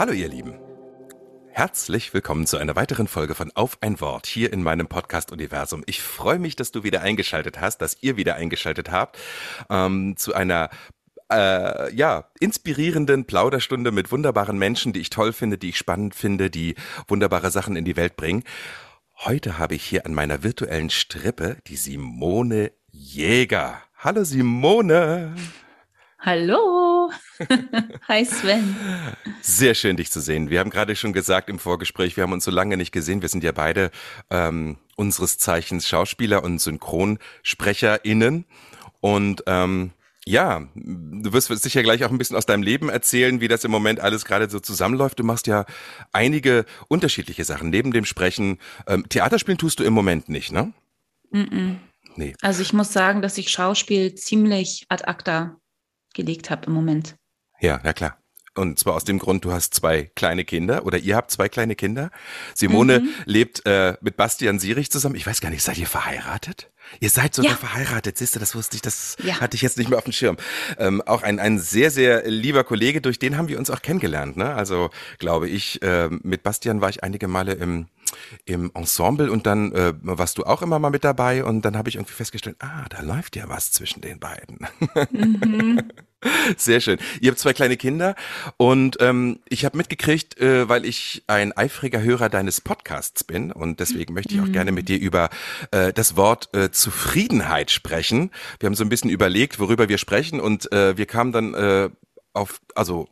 [0.00, 0.58] Hallo ihr Lieben.
[1.50, 5.82] Herzlich willkommen zu einer weiteren Folge von Auf ein Wort hier in meinem Podcast-Universum.
[5.84, 9.18] Ich freue mich, dass du wieder eingeschaltet hast, dass ihr wieder eingeschaltet habt
[9.68, 10.70] ähm, zu einer
[11.30, 16.48] äh, ja, inspirierenden Plauderstunde mit wunderbaren Menschen, die ich toll finde, die ich spannend finde,
[16.48, 18.42] die wunderbare Sachen in die Welt bringen.
[19.18, 23.82] Heute habe ich hier an meiner virtuellen Strippe die Simone Jäger.
[23.98, 25.36] Hallo Simone.
[26.20, 26.89] Hallo.
[28.08, 28.76] Hi Sven.
[29.40, 30.50] Sehr schön, dich zu sehen.
[30.50, 33.22] Wir haben gerade schon gesagt im Vorgespräch, wir haben uns so lange nicht gesehen.
[33.22, 33.90] Wir sind ja beide
[34.30, 38.44] ähm, unseres Zeichens Schauspieler und SynchronsprecherInnen.
[39.00, 39.92] Und ähm,
[40.26, 43.70] ja, du wirst sicher gleich auch ein bisschen aus deinem Leben erzählen, wie das im
[43.70, 45.18] Moment alles gerade so zusammenläuft.
[45.18, 45.64] Du machst ja
[46.12, 47.70] einige unterschiedliche Sachen.
[47.70, 50.72] Neben dem Sprechen, ähm, Theaterspielen tust du im Moment nicht, ne?
[51.30, 51.76] Mm -mm.
[52.16, 52.34] Nee.
[52.42, 55.59] Also ich muss sagen, dass ich Schauspiel ziemlich ad acta
[56.14, 57.16] gelegt habe im Moment.
[57.60, 58.16] Ja, ja klar.
[58.56, 61.76] Und zwar aus dem Grund, du hast zwei kleine Kinder oder ihr habt zwei kleine
[61.76, 62.10] Kinder.
[62.54, 63.08] Simone Mhm.
[63.24, 65.14] lebt äh, mit Bastian Sierich zusammen.
[65.14, 66.69] Ich weiß gar nicht, seid ihr verheiratet?
[66.98, 67.56] Ihr seid sogar Ja.
[67.56, 69.40] verheiratet, siehst du, das wusste ich, das Ja.
[69.40, 70.36] hatte ich jetzt nicht mehr auf dem Schirm.
[70.78, 74.36] Ähm, auch ein, ein sehr, sehr lieber Kollege, durch den haben wir uns auch kennengelernt.
[74.36, 74.52] Ne?
[74.54, 77.86] Also glaube ich, äh, mit Bastian war ich einige Male im,
[78.44, 81.88] im Ensemble und dann äh, warst du auch immer mal mit dabei und dann habe
[81.88, 84.66] ich irgendwie festgestellt, ah, da läuft ja was zwischen den beiden.
[85.10, 85.82] Mhm.
[86.56, 86.98] Sehr schön.
[87.20, 88.14] Ihr habt zwei kleine Kinder
[88.58, 93.80] und ähm, ich habe mitgekriegt, äh, weil ich ein eifriger Hörer deines Podcasts bin und
[93.80, 95.30] deswegen möchte ich auch gerne mit dir über
[95.70, 98.30] äh, das Wort äh, Zufriedenheit sprechen.
[98.58, 101.88] Wir haben so ein bisschen überlegt, worüber wir sprechen und äh, wir kamen dann äh,
[102.34, 103.08] auf, also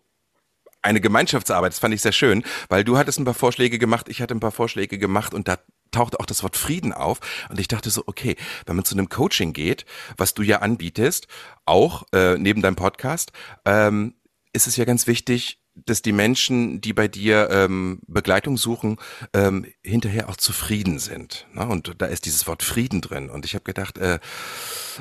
[0.82, 4.20] eine Gemeinschaftsarbeit, das fand ich sehr schön, weil du hattest ein paar Vorschläge gemacht, ich
[4.20, 5.58] hatte ein paar Vorschläge gemacht und da
[5.90, 7.20] tauchte auch das Wort Frieden auf.
[7.48, 9.84] Und ich dachte so, okay, wenn man zu einem Coaching geht,
[10.16, 11.28] was du ja anbietest,
[11.64, 13.32] auch äh, neben deinem Podcast,
[13.64, 14.14] ähm,
[14.52, 18.96] ist es ja ganz wichtig, dass die Menschen, die bei dir ähm, Begleitung suchen,
[19.32, 21.46] ähm, hinterher auch zufrieden sind.
[21.52, 21.66] Ne?
[21.66, 23.30] Und da ist dieses Wort Frieden drin.
[23.30, 24.18] Und ich habe gedacht, äh,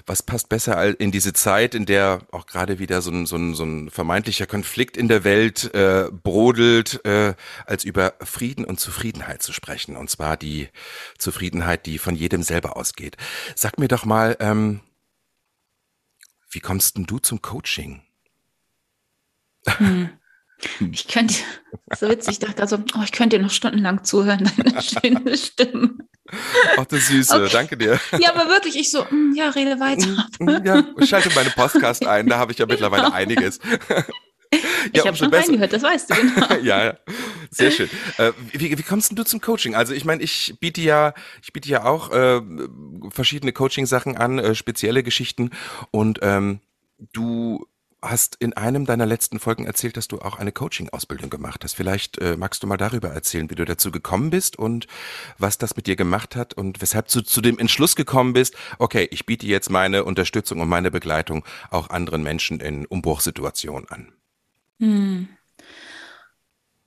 [0.05, 3.55] was passt besser in diese Zeit, in der auch gerade wieder so ein, so ein,
[3.55, 7.33] so ein vermeintlicher Konflikt in der Welt äh, brodelt, äh,
[7.65, 9.97] als über Frieden und Zufriedenheit zu sprechen.
[9.97, 10.69] Und zwar die
[11.17, 13.17] Zufriedenheit, die von jedem selber ausgeht.
[13.55, 14.81] Sag mir doch mal, ähm,
[16.49, 18.01] wie kommst denn du zum Coaching?
[20.91, 21.35] Ich könnte,
[21.97, 25.95] so witzig, ich dachte also, oh, ich könnte dir noch stundenlang zuhören, deine schöne Stimme.
[26.77, 27.49] Ach, du Süße, Okay.
[27.51, 27.99] danke dir.
[28.19, 30.27] Ja, aber wirklich, ich so, mm, ja, rede weiter.
[30.65, 33.59] Ja, schalte meine Podcast ein, da habe ich ja mittlerweile einiges.
[34.91, 35.49] ich habe schon besser.
[35.49, 36.53] reingehört, das weißt du, genau.
[36.63, 36.97] ja, ja,
[37.51, 37.89] sehr schön.
[38.17, 39.75] Äh, wie, wie kommst denn du zum Coaching?
[39.75, 42.41] Also ich meine, ich biete ja, ich biete ja auch äh,
[43.09, 45.51] verschiedene Coaching-Sachen an, äh, spezielle Geschichten.
[45.91, 46.59] Und ähm,
[47.13, 47.67] du
[48.09, 51.73] hast in einem deiner letzten Folgen erzählt, dass du auch eine Coaching-Ausbildung gemacht hast.
[51.75, 54.87] Vielleicht äh, magst du mal darüber erzählen, wie du dazu gekommen bist und
[55.37, 59.07] was das mit dir gemacht hat und weshalb du zu dem Entschluss gekommen bist, okay,
[59.11, 64.13] ich biete jetzt meine Unterstützung und meine Begleitung auch anderen Menschen in Umbruchssituationen an.
[64.79, 65.27] Hm.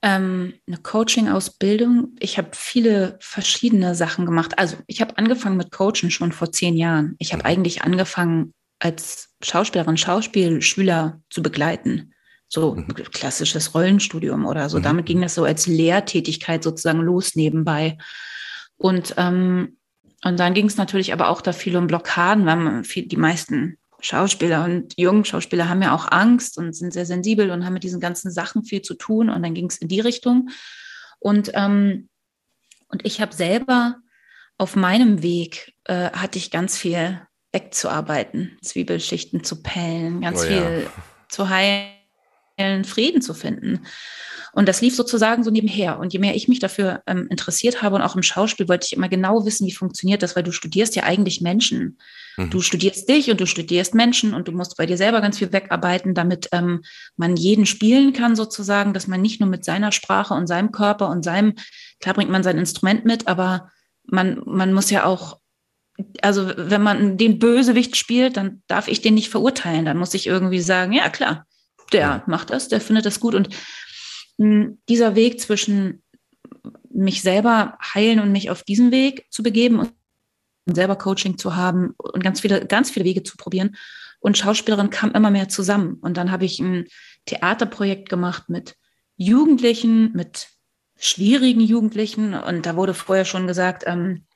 [0.03, 2.17] Ähm, eine Coaching-Ausbildung.
[2.21, 4.59] Ich habe viele verschiedene Sachen gemacht.
[4.59, 7.17] Also ich habe angefangen mit Coachen schon vor zehn Jahren.
[7.19, 7.47] Ich habe Mhm.
[7.47, 12.13] eigentlich angefangen, als Schauspielerin Schauspielschüler zu begleiten.
[12.49, 12.89] So Mhm.
[13.13, 14.79] klassisches Rollenstudium oder so.
[14.79, 14.83] Mhm.
[14.83, 17.97] Damit ging das so als Lehrtätigkeit sozusagen los nebenbei.
[18.77, 19.77] Und, ähm,
[20.25, 23.17] und dann ging es natürlich aber auch da viel um Blockaden, weil man viel, die
[23.17, 27.75] meisten Schauspieler und jungen Schauspieler haben ja auch Angst und sind sehr sensibel und haben
[27.75, 29.29] mit diesen ganzen Sachen viel zu tun.
[29.31, 30.49] Und dann ging es in die Richtung.
[31.19, 32.09] Und, ähm,
[32.89, 33.97] und ich habe selber
[34.57, 37.21] auf meinem Weg äh, hatte ich ganz viel
[37.53, 40.49] wegzuarbeiten, Zwiebelschichten zu pellen, ganz Oh ja.
[40.49, 40.87] viel
[41.29, 43.87] zu heilen, Frieden zu finden.
[44.53, 45.99] Und das lief sozusagen so nebenher.
[45.99, 48.97] Und je mehr ich mich dafür ähm, interessiert habe und auch im Schauspiel, wollte ich
[48.97, 51.99] immer genau wissen, wie funktioniert das, weil du studierst ja eigentlich Menschen.
[52.37, 52.51] Mhm.
[52.51, 55.53] Du studierst dich und du studierst Menschen und du musst bei dir selber ganz viel
[55.53, 56.83] wegarbeiten, damit ähm,
[57.17, 61.09] man jeden spielen kann sozusagen, dass man nicht nur mit seiner Sprache und seinem Körper
[61.09, 61.55] und seinem,
[62.01, 63.71] klar bringt man sein Instrument mit, aber
[64.05, 65.39] man, man muss ja auch,
[66.23, 69.85] also wenn man den Bösewicht spielt, dann darf ich den nicht verurteilen.
[69.85, 71.47] Dann muss ich irgendwie sagen, ja klar,
[71.93, 73.49] der macht das, der findet das gut und
[74.89, 76.03] dieser Weg zwischen
[76.91, 79.93] mich selber heilen und mich auf diesen Weg zu begeben und
[80.75, 83.77] selber Coaching zu haben und ganz viele, ganz viele Wege zu probieren.
[84.19, 85.95] Und Schauspielerin kam immer mehr zusammen.
[86.01, 86.87] Und dann habe ich ein
[87.27, 88.77] Theaterprojekt gemacht mit
[89.17, 90.49] Jugendlichen, mit
[90.97, 92.35] schwierigen Jugendlichen.
[92.35, 94.27] Und da wurde vorher schon gesagt, ähm,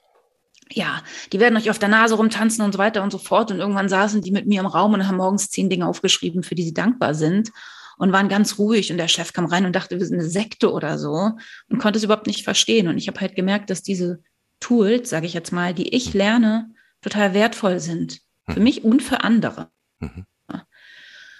[0.71, 1.03] ja,
[1.33, 3.51] die werden euch auf der Nase rumtanzen und so weiter und so fort.
[3.51, 6.55] Und irgendwann saßen die mit mir im Raum und haben morgens zehn Dinge aufgeschrieben, für
[6.55, 7.53] die sie dankbar sind
[7.99, 8.91] und waren ganz ruhig.
[8.91, 11.33] Und der Chef kam rein und dachte, wir sind eine Sekte oder so
[11.69, 12.89] und konnte es überhaupt nicht verstehen.
[12.89, 14.23] Und ich habe halt gemerkt, dass diese
[14.61, 16.71] Tools, sage ich jetzt mal, die ich lerne,
[17.03, 18.21] total wertvoll sind.
[18.49, 18.65] Für mhm.
[18.65, 19.69] mich und für andere.
[20.01, 20.27] Mhm.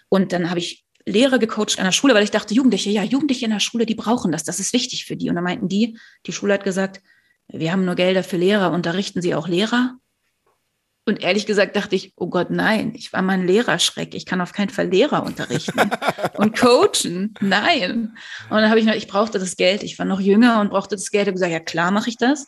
[0.09, 3.45] Und dann habe ich Lehrer gecoacht an der Schule, weil ich dachte, Jugendliche, ja, Jugendliche
[3.45, 5.29] in der Schule, die brauchen das, das ist wichtig für die.
[5.29, 7.03] Und dann meinten die, die Schule hat gesagt,
[7.49, 9.97] wir haben nur Gelder für Lehrer, unterrichten Sie auch Lehrer?
[11.07, 14.15] Und ehrlich gesagt dachte ich, oh Gott, nein, ich war mein Lehrerschreck.
[14.15, 15.91] Ich kann auf keinen Fall Lehrer unterrichten
[16.35, 17.35] und coachen.
[17.41, 18.17] Nein.
[18.49, 19.83] Und dann habe ich noch, ich brauchte das Geld.
[19.83, 21.25] Ich war noch jünger und brauchte das Geld.
[21.25, 22.47] Ich habe gesagt, ja klar mache ich das.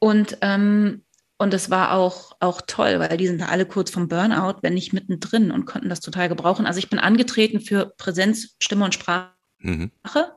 [0.00, 1.04] Und ähm,
[1.36, 4.74] und das war auch, auch toll, weil die sind da alle kurz vom Burnout, wenn
[4.74, 6.64] nicht mittendrin und konnten das total gebrauchen.
[6.64, 9.90] Also ich bin angetreten für Präsenz, Stimme und Sprache, mhm.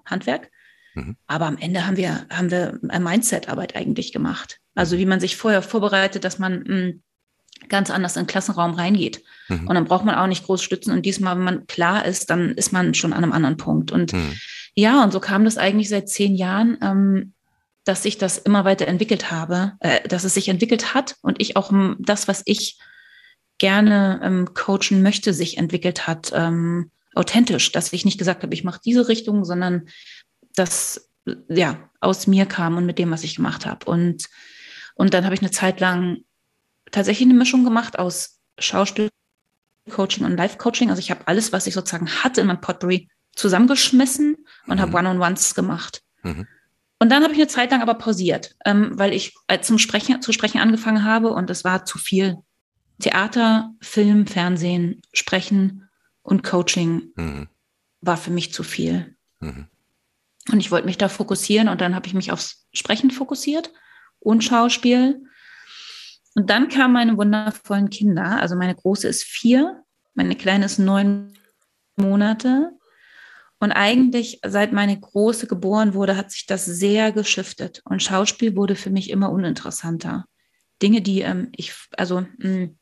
[0.06, 0.50] Handwerk.
[0.98, 1.16] Mhm.
[1.28, 4.60] Aber am Ende haben wir, haben wir Mindset-Arbeit eigentlich gemacht.
[4.76, 7.04] Also wie man sich vorher vorbereitet, dass man mh, hm,
[7.70, 9.24] ganz anders in den Klassenraum reingeht.
[9.48, 9.68] Mhm.
[9.68, 10.92] Und dann braucht man auch nicht groß stützen.
[10.92, 13.92] Und diesmal, wenn man klar ist, dann ist man schon an einem anderen Punkt.
[13.92, 14.34] Und mhm.
[14.76, 17.34] ja, und so kam das eigentlich seit zehn Jahren, ähm,
[17.84, 21.56] dass sich das immer weiter entwickelt habe, äh, dass es sich entwickelt hat und ich
[21.56, 22.80] auch hm, das, was ich
[23.60, 28.64] gerne ähm, coachen möchte, sich entwickelt hat, ähm, authentisch, dass ich nicht gesagt habe, ich
[28.64, 29.88] mache diese Richtung, sondern
[30.58, 31.10] das
[31.50, 33.86] ja aus mir kam und mit dem, was ich gemacht habe.
[33.86, 34.26] Und,
[34.96, 36.20] und dann habe ich eine Zeit lang
[36.92, 40.90] tatsächlich eine Mischung gemacht aus Schauspielcoaching und Life-Coaching.
[40.90, 44.38] Also ich habe alles, was ich sozusagen hatte in meinem Potpourri, zusammengeschmissen
[44.68, 44.82] und mhm.
[44.82, 46.02] habe One-on-Ones gemacht.
[46.24, 46.48] Mhm.
[47.00, 50.22] Und dann habe ich eine Zeit lang aber pausiert, ähm, weil ich äh, zum Sprechen,
[50.22, 52.38] zu sprechen angefangen habe und es war zu viel.
[53.00, 55.88] Theater, Film, Fernsehen, Sprechen
[56.24, 57.48] und Coaching mhm.
[58.02, 59.16] war für mich zu viel.
[59.40, 59.68] Mhm.
[60.52, 63.72] Und ich wollte mich da fokussieren und dann habe ich mich aufs Sprechen fokussiert
[64.20, 65.22] und Schauspiel.
[66.36, 68.40] Und dann kamen meine wundervollen Kinder.
[68.40, 69.84] Also meine große ist vier,
[70.14, 71.34] meine kleine ist neun
[71.96, 72.72] Monate.
[73.60, 77.82] Und eigentlich, seit meine Große geboren wurde, hat sich das sehr geschiftet.
[77.86, 80.26] Und Schauspiel wurde für mich immer uninteressanter.
[80.82, 82.78] Dinge, die ähm, ich, also mh, hm,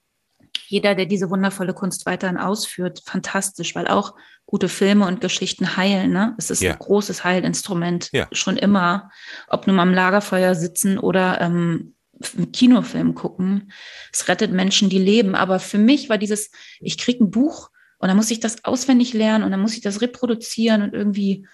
[0.68, 6.12] jeder, der diese wundervolle Kunst weiterhin ausführt, fantastisch, weil auch gute Filme und Geschichten heilen.
[6.12, 6.36] Ne?
[6.38, 6.74] Es ist ja.
[6.74, 8.28] ein großes Heilinstrument, ja.
[8.32, 9.10] schon immer.
[9.48, 11.96] Ob nun mal am Lagerfeuer sitzen oder ähm,
[12.38, 13.72] einen Kinofilm gucken.
[14.14, 15.36] Es rettet Menschen, die leben.
[15.36, 19.14] Aber für mich war dieses, ich kriege ein Buch und dann muss ich das auswendig
[19.14, 21.48] lernen und dann muss ich das reproduzieren und irgendwie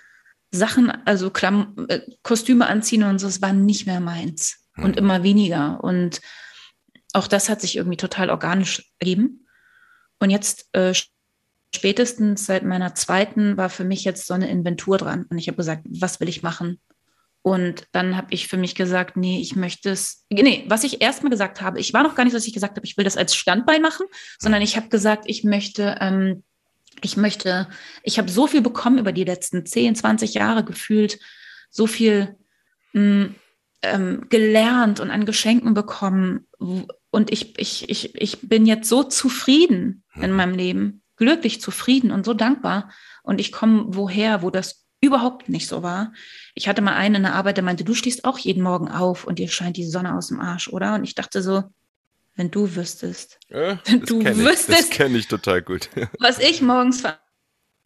[0.51, 4.83] Sachen, also Klamm äh, Kostüme anziehen und so, das war nicht mehr meins hm.
[4.83, 5.81] und immer weniger.
[5.81, 6.21] Und
[7.13, 9.47] auch das hat sich irgendwie total organisch ergeben.
[10.19, 10.93] Und jetzt äh,
[11.73, 15.25] spätestens seit meiner zweiten war für mich jetzt so eine Inventur dran.
[15.29, 16.79] Und ich habe gesagt, was will ich machen?
[17.43, 20.25] Und dann habe ich für mich gesagt, nee, ich möchte es.
[20.29, 22.85] Nee, was ich erstmal gesagt habe, ich war noch gar nicht, dass ich gesagt habe,
[22.85, 24.05] ich will das als Standbein machen,
[24.37, 26.43] sondern ich habe gesagt, ich möchte, ähm,
[27.01, 27.67] ich möchte,
[28.03, 31.17] ich habe so viel bekommen über die letzten 10, 20 Jahre gefühlt,
[31.71, 32.35] so viel
[32.93, 33.35] mh, mm,
[33.81, 36.47] ähm, gelernt und an Geschenken bekommen.
[36.59, 40.37] Und ich, ich, ich, ich bin jetzt so zufrieden in mhm.
[40.37, 42.91] meinem Leben, glücklich zufrieden und so dankbar.
[43.21, 46.13] Und ich komme woher, wo das überhaupt nicht so war.
[46.55, 49.23] Ich hatte mal einen in der Arbeit, der meinte, du stehst auch jeden Morgen auf
[49.25, 50.95] und dir scheint die Sonne aus dem Arsch, oder?
[50.95, 51.63] Und ich dachte so,
[52.35, 55.89] wenn du wüsstest, ja, wenn du wüsstest, ich, das kenne ich total gut.
[56.19, 57.03] was ich morgens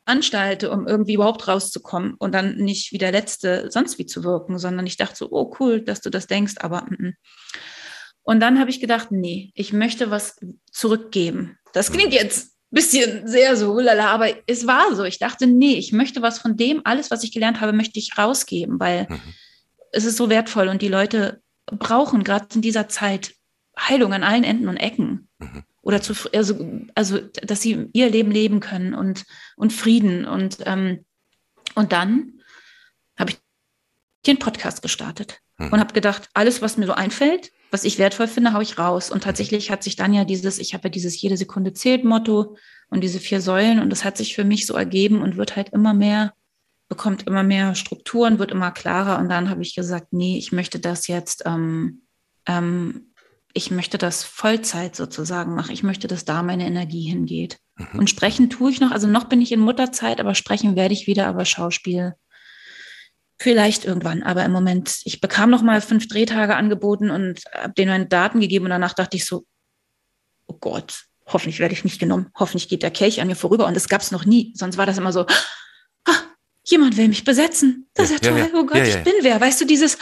[0.06, 4.60] veranstalte, um irgendwie überhaupt rauszukommen und dann nicht wie der Letzte sonst wie zu wirken,
[4.60, 7.13] sondern ich dachte so, oh cool, dass du das denkst, aber mm, mm.
[8.24, 10.38] und dann habe ich gedacht, nee, ich möchte was
[10.72, 11.58] zurückgeben.
[11.74, 12.20] Das klingt mhm.
[12.20, 15.03] jetzt bisschen sehr so, lala, aber es war so.
[15.05, 18.17] Ich dachte, nee, ich möchte was von dem, alles, was ich gelernt habe, möchte ich
[18.17, 19.22] rausgeben, weil mhm.
[19.91, 23.34] es ist so wertvoll und die Leute brauchen gerade in dieser Zeit
[23.79, 25.29] Heilung an allen Enden und Ecken.
[25.39, 25.63] Mhm.
[25.82, 29.24] Oder zu, also, also, dass sie ihr Leben leben können und,
[29.55, 30.25] und Frieden.
[30.25, 31.05] Und, ähm,
[31.75, 32.41] und dann
[33.17, 33.38] habe ich
[34.27, 35.72] den Podcast gestartet mhm.
[35.72, 39.12] und habe gedacht, alles, was mir so einfällt, was ich wertvoll finde, haue ich raus.
[39.12, 42.55] Und tatsächlich hat sich dann ja dieses, ich habe ja dieses jede Sekunde zählt Motto
[42.88, 45.74] und diese vier Säulen und das hat sich für mich so ergeben und wird halt
[45.74, 46.32] immer mehr,
[46.88, 49.20] bekommt immer mehr Strukturen, wird immer klarer.
[49.20, 52.03] Und dann habe ich gesagt, nee, ich möchte das jetzt, ähm,
[52.48, 53.12] ähm,
[53.53, 55.74] ich möchte das Vollzeit sozusagen machen.
[55.74, 57.58] Ich möchte, dass da meine Energie hingeht.
[57.75, 58.00] Mhm.
[58.00, 61.08] Und sprechen tue ich noch, also noch bin ich in Mutterzeit, aber sprechen werde ich
[61.08, 62.13] wieder, aber Schauspiel
[63.38, 67.92] Vielleicht irgendwann, aber im Moment, ich bekam noch mal fünf Drehtage angeboten und habe denen
[67.92, 69.46] meine Daten gegeben und danach dachte ich so,
[70.48, 73.75] oh Gott, hoffentlich werde ich nicht genommen, hoffentlich geht der Kelch an mir vorüber und
[73.75, 74.54] das gab es noch nie.
[74.56, 75.25] Sonst war das immer so,
[76.06, 76.22] ah,
[76.63, 79.42] jemand will mich besetzen, das ist ja, ja toll, ja, oh Gott, ich bin wer.
[79.42, 79.98] Weißt du, dieses,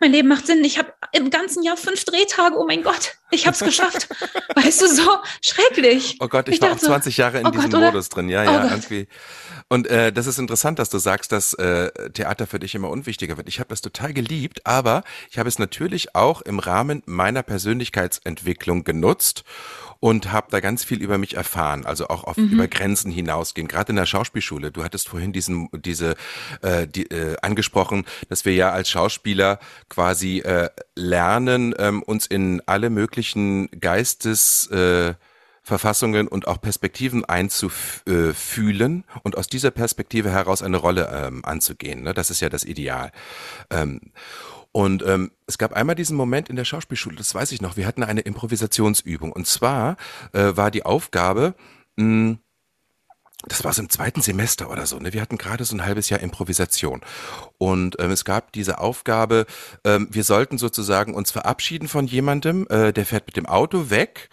[0.00, 0.64] mein Leben macht Sinn.
[0.64, 2.56] Ich habe im ganzen Jahr fünf Drehtage.
[2.58, 4.08] Oh mein Gott, ich habe es geschafft.
[4.54, 5.08] weißt du, so
[5.42, 6.16] schrecklich.
[6.20, 8.28] Oh Gott, ich, ich war auch 20 Jahre in oh diesem Gott, Modus drin.
[8.28, 9.06] Ja, oh ja, irgendwie.
[9.68, 13.36] Und äh, das ist interessant, dass du sagst, dass äh, Theater für dich immer unwichtiger
[13.36, 13.48] wird.
[13.48, 18.82] Ich habe das total geliebt, aber ich habe es natürlich auch im Rahmen meiner Persönlichkeitsentwicklung
[18.84, 19.44] genutzt
[20.00, 22.48] und habe da ganz viel über mich erfahren, also auch auf mhm.
[22.48, 23.68] über Grenzen hinausgehen.
[23.68, 24.72] Gerade in der Schauspielschule.
[24.72, 26.16] Du hattest vorhin diesen diese
[26.62, 32.62] äh, die, äh, angesprochen, dass wir ja als Schauspieler quasi äh, lernen, ähm, uns in
[32.66, 35.14] alle möglichen Geistes äh,
[35.62, 42.02] Verfassungen und auch Perspektiven einzufühlen und aus dieser Perspektive heraus eine Rolle ähm, anzugehen.
[42.02, 42.14] Ne?
[42.14, 43.12] Das ist ja das Ideal.
[43.70, 44.00] Ähm,
[44.72, 47.86] und ähm, es gab einmal diesen Moment in der Schauspielschule, das weiß ich noch, wir
[47.86, 49.32] hatten eine Improvisationsübung.
[49.32, 49.96] Und zwar
[50.32, 51.54] äh, war die Aufgabe,
[51.96, 52.38] mh, hm,
[53.46, 54.98] das war so im zweiten Semester oder so.
[54.98, 55.14] Ne?
[55.14, 57.00] Wir hatten gerade so ein halbes Jahr Improvisation.
[57.56, 59.46] Und ähm, es gab diese Aufgabe,
[59.82, 64.28] ähm, wir sollten sozusagen uns verabschieden von jemandem, äh, der fährt mit dem Auto weg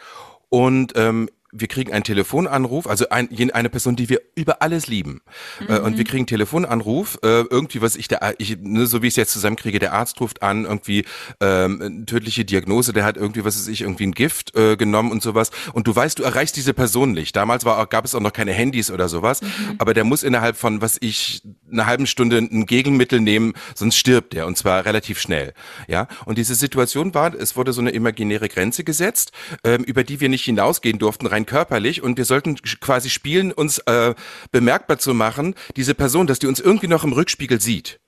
[0.50, 1.30] und ähm,
[1.60, 5.22] wir kriegen einen Telefonanruf, also ein, eine Person, die wir über alles lieben.
[5.60, 5.68] Mhm.
[5.68, 6.08] Äh, und wir mhm.
[6.08, 9.34] kriegen einen Telefonanruf, äh, irgendwie, was ich da, ich, ne, so wie ich es jetzt
[9.34, 11.06] zusammenkriege, der Arzt ruft an, irgendwie
[11.42, 15.22] ähm, tödliche Diagnose, der hat irgendwie, was weiß ich, irgendwie ein Gift äh, genommen und
[15.22, 15.52] sowas.
[15.74, 17.36] Und du weißt, du erreichst diese Person nicht.
[17.36, 19.76] Damals war auch, gab es auch noch keine Handys oder sowas, mhm.
[19.78, 24.34] aber der muss innerhalb von, was ich, einer halben Stunde ein Gegenmittel nehmen, sonst stirbt
[24.34, 25.54] der und zwar relativ schnell.
[25.88, 26.08] Ja.
[26.26, 29.32] Und diese Situation war, es wurde so eine imaginäre Grenze gesetzt,
[29.64, 33.80] ähm, über die wir nicht hinausgehen durften, rein körperlich und wir sollten quasi spielen, uns
[33.80, 34.14] äh,
[34.52, 38.00] bemerkbar zu machen, diese Person, dass die uns irgendwie noch im Rückspiegel sieht.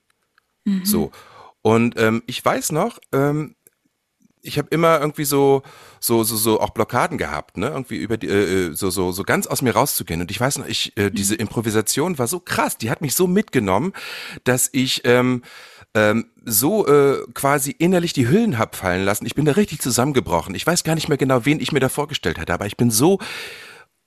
[0.66, 0.86] Mhm.
[0.86, 1.12] So.
[1.62, 3.56] Und ähm, ich weiß noch, ähm,
[4.42, 5.64] ich habe immer irgendwie so
[6.00, 9.24] so so so auch Blockaden gehabt, ne, irgendwie über die äh, äh so so so
[9.24, 11.42] ganz aus mir rauszugehen und ich weiß noch, ich äh, diese mhm.
[11.42, 13.94] Improvisation war so krass, die hat mich so mitgenommen,
[14.46, 15.44] dass ich ähm,
[15.96, 19.26] ähm, so äh, quasi innerlich die Hüllen hab fallen lassen.
[19.26, 20.56] Ich bin da richtig zusammengebrochen.
[20.56, 22.92] Ich weiß gar nicht mehr genau, wen ich mir da vorgestellt hatte, aber ich bin
[22.92, 23.20] so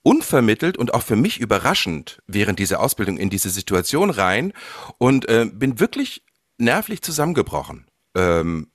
[0.03, 4.53] unvermittelt und auch für mich überraschend während dieser Ausbildung in diese Situation rein
[4.97, 6.23] und äh, bin wirklich
[6.57, 7.87] nervlich zusammengebrochen.
[8.15, 8.67] Ähm,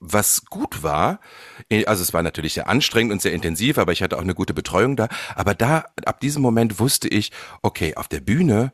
[0.00, 1.20] was gut war,
[1.68, 4.34] äh, also es war natürlich sehr anstrengend und sehr intensiv, aber ich hatte auch eine
[4.34, 5.08] gute Betreuung da.
[5.34, 8.72] Aber da, ab diesem Moment wusste ich, okay, auf der Bühne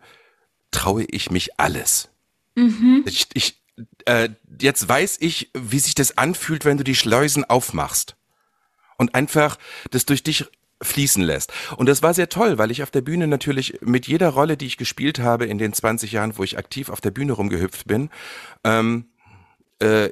[0.71, 2.11] traue ich mich alles.
[2.55, 3.05] Mhm.
[3.07, 3.64] Ich, ich,
[4.05, 4.29] äh,
[4.61, 8.17] jetzt weiß ich, wie sich das anfühlt, wenn du die Schleusen aufmachst
[8.97, 9.59] und einfach
[9.91, 10.47] das durch dich
[10.83, 11.53] fließen lässt.
[11.77, 14.67] Und das war sehr toll, weil ich auf der Bühne natürlich mit jeder Rolle, die
[14.67, 18.11] ich gespielt habe in den 20 Jahren, wo ich aktiv auf der Bühne rumgehüpft bin,
[18.65, 19.07] ähm,
[19.79, 20.11] äh,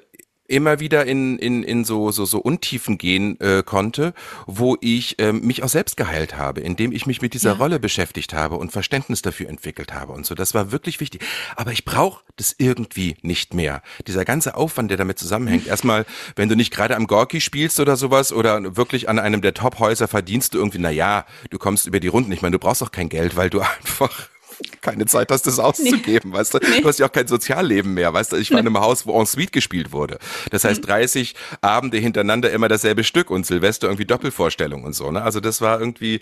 [0.49, 4.13] immer wieder in, in, in so, so, so Untiefen gehen äh, konnte,
[4.47, 7.57] wo ich ähm, mich auch selbst geheilt habe, indem ich mich mit dieser ja.
[7.57, 10.35] Rolle beschäftigt habe und Verständnis dafür entwickelt habe und so.
[10.35, 11.23] Das war wirklich wichtig.
[11.57, 13.83] Aber ich brauche das irgendwie nicht mehr.
[14.07, 15.67] Dieser ganze Aufwand, der damit zusammenhängt.
[15.73, 16.05] Erstmal,
[16.37, 20.09] wenn du nicht gerade am Gorki spielst oder sowas oder wirklich an einem der Top-Häuser
[20.09, 22.33] verdienst du irgendwie, na ja, du kommst über die Runden.
[22.33, 24.29] Ich meine, du brauchst auch kein Geld, weil du einfach
[24.81, 26.37] keine Zeit hast, das auszugeben, nee.
[26.37, 26.59] weißt du?
[26.59, 26.81] Nee.
[26.81, 28.37] Du hast ja auch kein Sozialleben mehr, weißt du?
[28.37, 30.19] Ich war in einem Haus, wo en suite gespielt wurde.
[30.51, 31.57] Das heißt, 30 mhm.
[31.61, 35.23] Abende hintereinander immer dasselbe Stück und Silvester irgendwie Doppelvorstellung und so, ne?
[35.23, 36.21] Also das war irgendwie,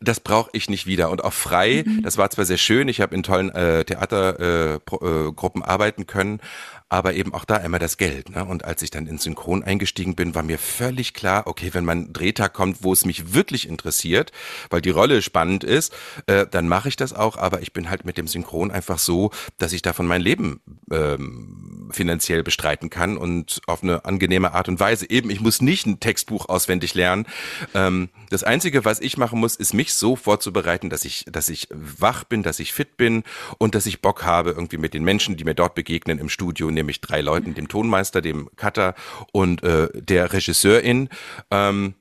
[0.00, 1.10] das brauche ich nicht wieder.
[1.10, 2.02] Und auch frei, mhm.
[2.02, 6.40] das war zwar sehr schön, ich habe in tollen äh, Theatergruppen äh, äh, arbeiten können,
[6.88, 8.30] aber eben auch da immer das Geld.
[8.30, 8.44] Ne?
[8.44, 12.12] Und als ich dann in Synchron eingestiegen bin, war mir völlig klar, okay, wenn mein
[12.12, 14.30] Drehtag kommt, wo es mich wirklich interessiert,
[14.70, 15.92] weil die Rolle spannend ist,
[16.26, 19.30] äh, dann mache ich das auch, aber ich bin halt mit dem Synchron einfach so,
[19.58, 20.60] dass ich davon mein Leben
[20.92, 25.08] ähm, finanziell bestreiten kann und auf eine angenehme Art und Weise.
[25.08, 27.26] Eben, ich muss nicht ein Textbuch auswendig lernen.
[27.74, 31.68] Ähm, das Einzige, was ich machen muss, ist mich so vorzubereiten, dass ich, dass ich
[31.70, 33.24] wach bin, dass ich fit bin
[33.58, 36.70] und dass ich Bock habe, irgendwie mit den Menschen, die mir dort begegnen im Studio,
[36.70, 38.94] nämlich drei Leuten, dem Tonmeister, dem Cutter
[39.32, 41.08] und äh, der Regisseurin,
[41.50, 41.94] ähm,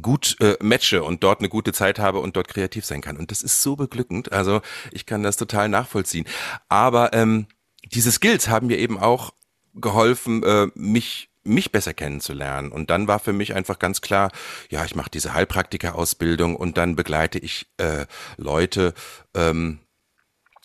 [0.00, 3.16] gut äh, matche und dort eine gute Zeit habe und dort kreativ sein kann.
[3.16, 4.32] Und das ist so beglückend.
[4.32, 6.26] Also ich kann das total nachvollziehen.
[6.68, 7.46] Aber ähm,
[7.92, 9.32] diese Skills haben mir eben auch
[9.74, 12.72] geholfen, äh, mich mich besser kennenzulernen.
[12.72, 14.32] Und dann war für mich einfach ganz klar,
[14.68, 18.94] ja, ich mache diese Heilpraktiker-Ausbildung und dann begleite ich äh, Leute
[19.32, 19.78] ähm,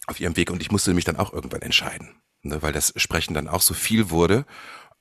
[0.07, 3.33] auf ihrem Weg und ich musste mich dann auch irgendwann entscheiden ne, weil das Sprechen
[3.33, 4.45] dann auch so viel wurde.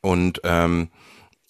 [0.01, 0.91] Und ähm,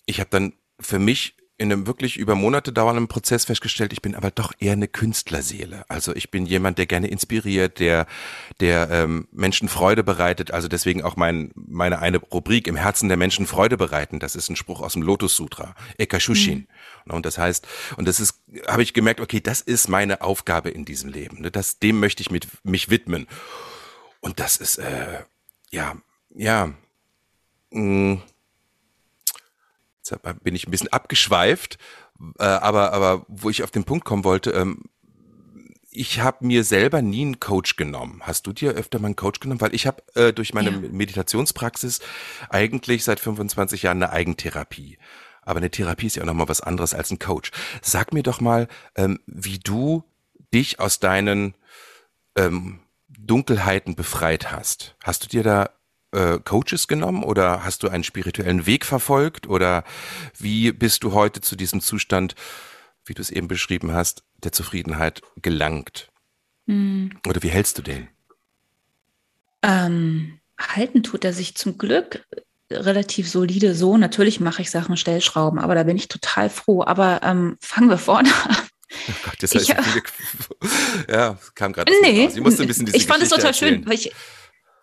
[0.06, 4.14] ich habe dann für mich in einem wirklich über Monate dauernden Prozess festgestellt, ich bin
[4.14, 5.84] aber doch eher eine Künstlerseele.
[5.88, 8.06] Also ich bin jemand, der gerne inspiriert, der,
[8.60, 10.52] der ähm, Menschen Freude bereitet.
[10.52, 14.20] Also deswegen auch mein, meine eine Rubrik im Herzen der Menschen Freude bereiten.
[14.20, 16.66] Das ist ein Spruch aus dem Lotus Sutra, Ekashushin.
[17.04, 17.12] Mhm.
[17.12, 17.66] Und das heißt,
[17.98, 21.42] und das ist, habe ich gemerkt, okay, das ist meine Aufgabe in diesem Leben.
[21.42, 21.50] Ne?
[21.50, 23.26] Das, dem möchte ich mit, mich widmen.
[24.20, 25.24] Und das ist, äh,
[25.70, 25.94] ja,
[26.34, 26.72] ja,
[27.70, 28.22] mh,
[30.42, 31.78] bin ich ein bisschen abgeschweift,
[32.38, 34.84] äh, aber, aber wo ich auf den Punkt kommen wollte, ähm,
[35.92, 38.20] ich habe mir selber nie einen Coach genommen.
[38.22, 39.60] Hast du dir öfter mal einen Coach genommen?
[39.60, 40.76] Weil ich habe äh, durch meine ja.
[40.76, 42.00] Meditationspraxis
[42.48, 44.98] eigentlich seit 25 Jahren eine Eigentherapie.
[45.42, 47.50] Aber eine Therapie ist ja auch nochmal was anderes als ein Coach.
[47.82, 50.04] Sag mir doch mal, ähm, wie du
[50.54, 51.54] dich aus deinen
[52.36, 54.96] ähm, Dunkelheiten befreit hast.
[55.02, 55.70] Hast du dir da
[56.12, 59.84] äh, Coaches genommen oder hast du einen spirituellen Weg verfolgt oder
[60.38, 62.34] wie bist du heute zu diesem Zustand,
[63.04, 66.10] wie du es eben beschrieben hast, der Zufriedenheit gelangt?
[66.66, 67.10] Mhm.
[67.26, 68.08] Oder wie hältst du den?
[69.62, 72.24] Ähm, halten tut er sich zum Glück
[72.70, 73.96] relativ solide so.
[73.96, 76.84] Natürlich mache ich Sachen Stellschrauben, aber da bin ich total froh.
[76.84, 78.56] Aber ähm, fangen wir vorne an.
[79.08, 80.02] Oh Gott, das heißt, ich, viele,
[81.08, 81.92] ja, kam gerade.
[82.02, 83.76] Nee, ich musste ein bisschen diese ich fand es total erzählen.
[83.76, 84.12] schön, weil ich,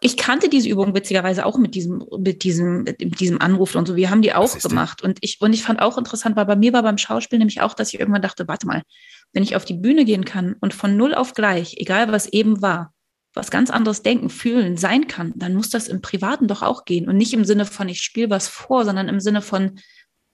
[0.08, 3.96] ich kannte diese Übung witzigerweise auch mit diesem, mit diesem, mit diesem Anruf und so.
[3.96, 5.04] Wir haben die auch gemacht.
[5.04, 7.74] Und ich, und ich fand auch interessant, weil bei mir war beim Schauspiel nämlich auch,
[7.74, 8.82] dass ich irgendwann dachte, warte mal,
[9.34, 12.62] wenn ich auf die Bühne gehen kann und von null auf gleich, egal was eben
[12.62, 12.94] war,
[13.34, 17.08] was ganz anderes denken, fühlen, sein kann, dann muss das im Privaten doch auch gehen.
[17.08, 19.80] Und nicht im Sinne von, ich spiele was vor, sondern im Sinne von,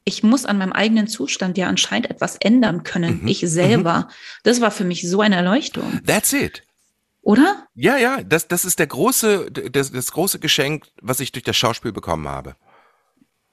[0.06, 3.22] ich muss an meinem eigenen Zustand ja anscheinend etwas ändern können.
[3.22, 3.28] Mhm.
[3.28, 4.00] Ich selber.
[4.00, 4.14] Mhm.
[4.44, 6.02] Das war für mich so eine Erleuchtung.
[6.06, 6.64] That's it.
[7.24, 7.68] Oder?
[7.74, 11.56] Ja, ja, das, das ist der große, das, das große Geschenk, was ich durch das
[11.56, 12.56] Schauspiel bekommen habe.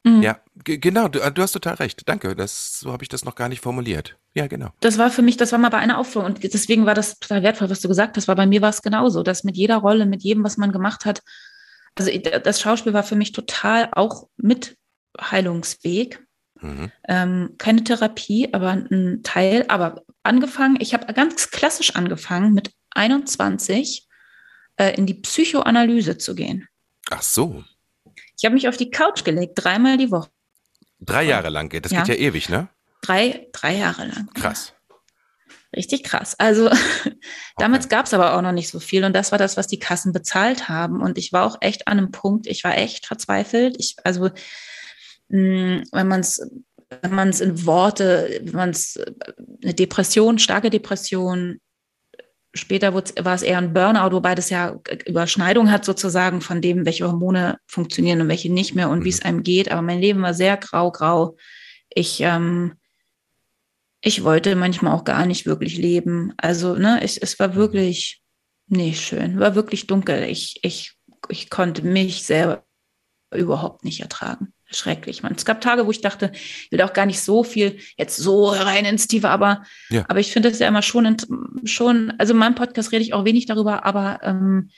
[0.03, 0.23] Mhm.
[0.23, 2.09] Ja, genau, du, du, hast total recht.
[2.09, 4.17] Danke, das, so habe ich das noch gar nicht formuliert.
[4.35, 4.71] Ja, genau.
[4.81, 7.43] Das war für mich, das war mal bei einer Aufführung und deswegen war das total
[7.43, 10.07] wertvoll, was du gesagt hast, weil bei mir war es genauso, dass mit jeder Rolle,
[10.07, 11.23] mit jedem, was man gemacht hat,
[11.97, 14.77] also das Schauspiel war für mich total auch mit
[15.21, 16.25] Heilungsweg.
[16.61, 16.91] Mhm.
[17.09, 19.65] Ähm, keine Therapie, aber ein Teil.
[19.69, 24.09] Aber angefangen, ich habe ganz klassisch angefangen mit 21
[24.77, 26.69] äh, in die Psychoanalyse zu gehen.
[27.11, 27.65] Ach so.
[28.37, 30.31] Ich habe mich auf die Couch gelegt, dreimal die Woche.
[31.01, 32.03] Drei Jahre lang geht, das ja.
[32.03, 32.69] geht ja ewig, ne?
[33.03, 34.29] Drei, drei Jahre lang.
[34.35, 34.75] Krass.
[35.75, 36.35] Richtig krass.
[36.39, 36.69] Also
[37.57, 37.97] damals okay.
[37.97, 40.13] gab es aber auch noch nicht so viel und das war das, was die Kassen
[40.13, 41.01] bezahlt haben.
[41.01, 43.77] Und ich war auch echt an einem Punkt, ich war echt verzweifelt.
[43.79, 44.31] Ich, also
[45.29, 46.41] mh, mm, wenn man es
[47.03, 48.99] wenn man es in Worte, wenn man es
[49.63, 51.61] eine Depression, starke Depression,
[52.53, 57.07] Später war es eher ein Burnout, wobei das ja Überschneidung hat sozusagen von dem, welche
[57.07, 59.05] Hormone funktionieren und welche nicht mehr und mhm.
[59.05, 59.71] wie es einem geht.
[59.71, 61.37] Aber mein Leben war sehr grau, grau.
[61.89, 62.75] Ich, ähm,
[64.01, 66.33] ich wollte manchmal auch gar nicht wirklich leben.
[66.39, 67.55] Also, ne, ich, es war mhm.
[67.55, 68.23] wirklich
[68.67, 70.25] nicht schön, war wirklich dunkel.
[70.25, 70.97] Ich, ich,
[71.29, 72.65] ich konnte mich selber
[73.33, 75.23] überhaupt nicht ertragen schrecklich.
[75.23, 78.17] Man, es gab Tage, wo ich dachte, ich will auch gar nicht so viel jetzt
[78.17, 80.05] so rein ins Tiefe, aber, ja.
[80.09, 81.17] aber ich finde es ja immer schon,
[81.65, 84.71] schon, also in meinem Podcast rede ich auch wenig darüber, aber ähm,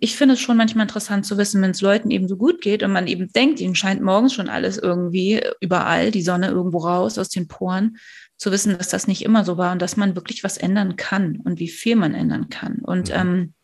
[0.00, 2.82] ich finde es schon manchmal interessant zu wissen, wenn es Leuten eben so gut geht
[2.82, 7.18] und man eben denkt, ihnen scheint morgens schon alles irgendwie überall, die Sonne irgendwo raus
[7.18, 7.98] aus den Poren,
[8.36, 11.40] zu wissen, dass das nicht immer so war und dass man wirklich was ändern kann
[11.44, 12.78] und wie viel man ändern kann.
[12.80, 13.14] Und mhm.
[13.14, 13.54] ähm,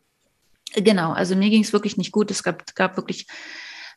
[0.75, 2.31] genau, also mir ging es wirklich nicht gut.
[2.31, 3.27] Es gab, gab wirklich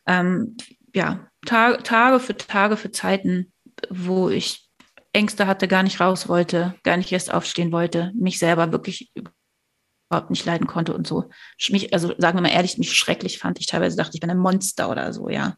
[0.07, 0.57] ähm,
[0.93, 3.51] ja, Tage, Tage für Tage für Zeiten,
[3.89, 4.69] wo ich
[5.11, 10.29] Ängste hatte, gar nicht raus wollte, gar nicht erst aufstehen wollte, mich selber wirklich überhaupt
[10.29, 11.29] nicht leiden konnte und so.
[11.69, 13.59] Mich, also sagen wir mal ehrlich, mich schrecklich fand.
[13.59, 15.57] Ich teilweise dachte, ich bin ein Monster oder so, ja.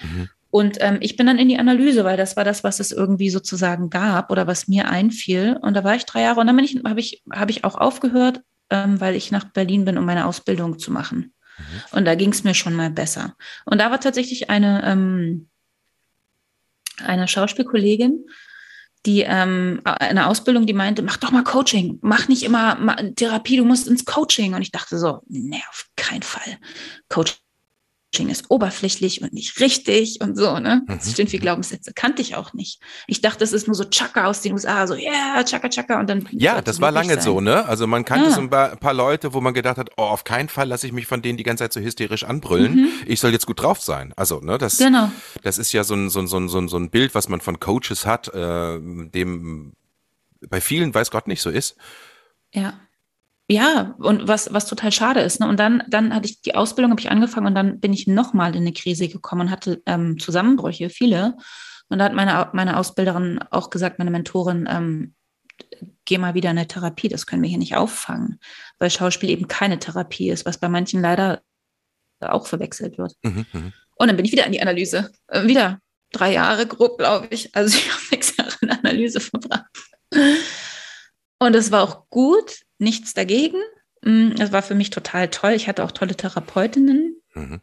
[0.00, 0.28] Mhm.
[0.50, 3.30] Und ähm, ich bin dann in die Analyse, weil das war das, was es irgendwie
[3.30, 5.56] sozusagen gab oder was mir einfiel.
[5.62, 9.00] Und da war ich drei Jahre und dann habe ich, hab ich auch aufgehört, ähm,
[9.00, 11.31] weil ich nach Berlin bin, um meine Ausbildung zu machen.
[11.58, 11.98] Mhm.
[11.98, 13.36] Und da ging es mir schon mal besser.
[13.64, 15.48] Und da war tatsächlich eine, ähm,
[17.04, 18.26] eine Schauspielkollegin,
[19.04, 23.64] die ähm, eine Ausbildung, die meinte, mach doch mal Coaching, mach nicht immer Therapie, du
[23.64, 24.54] musst ins Coaching.
[24.54, 26.58] Und ich dachte so, nee, auf keinen Fall.
[27.08, 27.41] Coaching
[28.12, 30.82] ist oberflächlich und nicht richtig und so, ne?
[30.86, 31.10] Das mhm.
[31.12, 31.92] stehen viele Glaubenssätze.
[31.94, 32.80] Kannte ich auch nicht.
[33.06, 35.98] Ich dachte, es ist nur so Chaka aus den USA, so, ja, yeah, Chaka, Chaka
[35.98, 36.28] und dann.
[36.32, 37.22] Ja, das war lange sein.
[37.22, 37.64] so, ne?
[37.64, 38.34] Also man kannte ja.
[38.34, 40.92] so ein paar, paar, Leute, wo man gedacht hat, oh, auf keinen Fall lasse ich
[40.92, 42.74] mich von denen die ganze Zeit so hysterisch anbrüllen.
[42.74, 42.88] Mhm.
[43.06, 44.12] Ich soll jetzt gut drauf sein.
[44.16, 45.10] Also, ne, das, genau.
[45.42, 47.60] das ist ja so ein, so ein, so ein, so ein Bild, was man von
[47.60, 49.72] Coaches hat, äh, dem
[50.48, 51.76] bei vielen weiß Gott nicht so ist.
[52.52, 52.74] Ja.
[53.52, 55.38] Ja, und was, was total schade ist.
[55.38, 55.46] Ne?
[55.46, 58.56] Und dann, dann hatte ich die Ausbildung, habe ich angefangen und dann bin ich nochmal
[58.56, 61.36] in eine Krise gekommen und hatte ähm, Zusammenbrüche, viele.
[61.90, 65.14] Und da hat meine, meine Ausbilderin auch gesagt, meine Mentorin, ähm,
[66.06, 68.40] geh mal wieder in eine Therapie, das können wir hier nicht auffangen,
[68.78, 71.42] weil Schauspiel eben keine Therapie ist, was bei manchen leider
[72.20, 73.12] auch verwechselt wird.
[73.22, 73.72] Mhm, mh.
[73.96, 75.12] Und dann bin ich wieder in die Analyse.
[75.26, 75.78] Äh, wieder
[76.10, 77.54] drei Jahre grob, glaube ich.
[77.54, 79.66] Also ich habe sechs Jahre in Analyse verbracht.
[81.38, 83.58] Und es war auch gut, nichts dagegen.
[84.02, 85.52] Mm, es war für mich total toll.
[85.52, 87.16] Ich hatte auch tolle Therapeutinnen.
[87.34, 87.60] Mhm.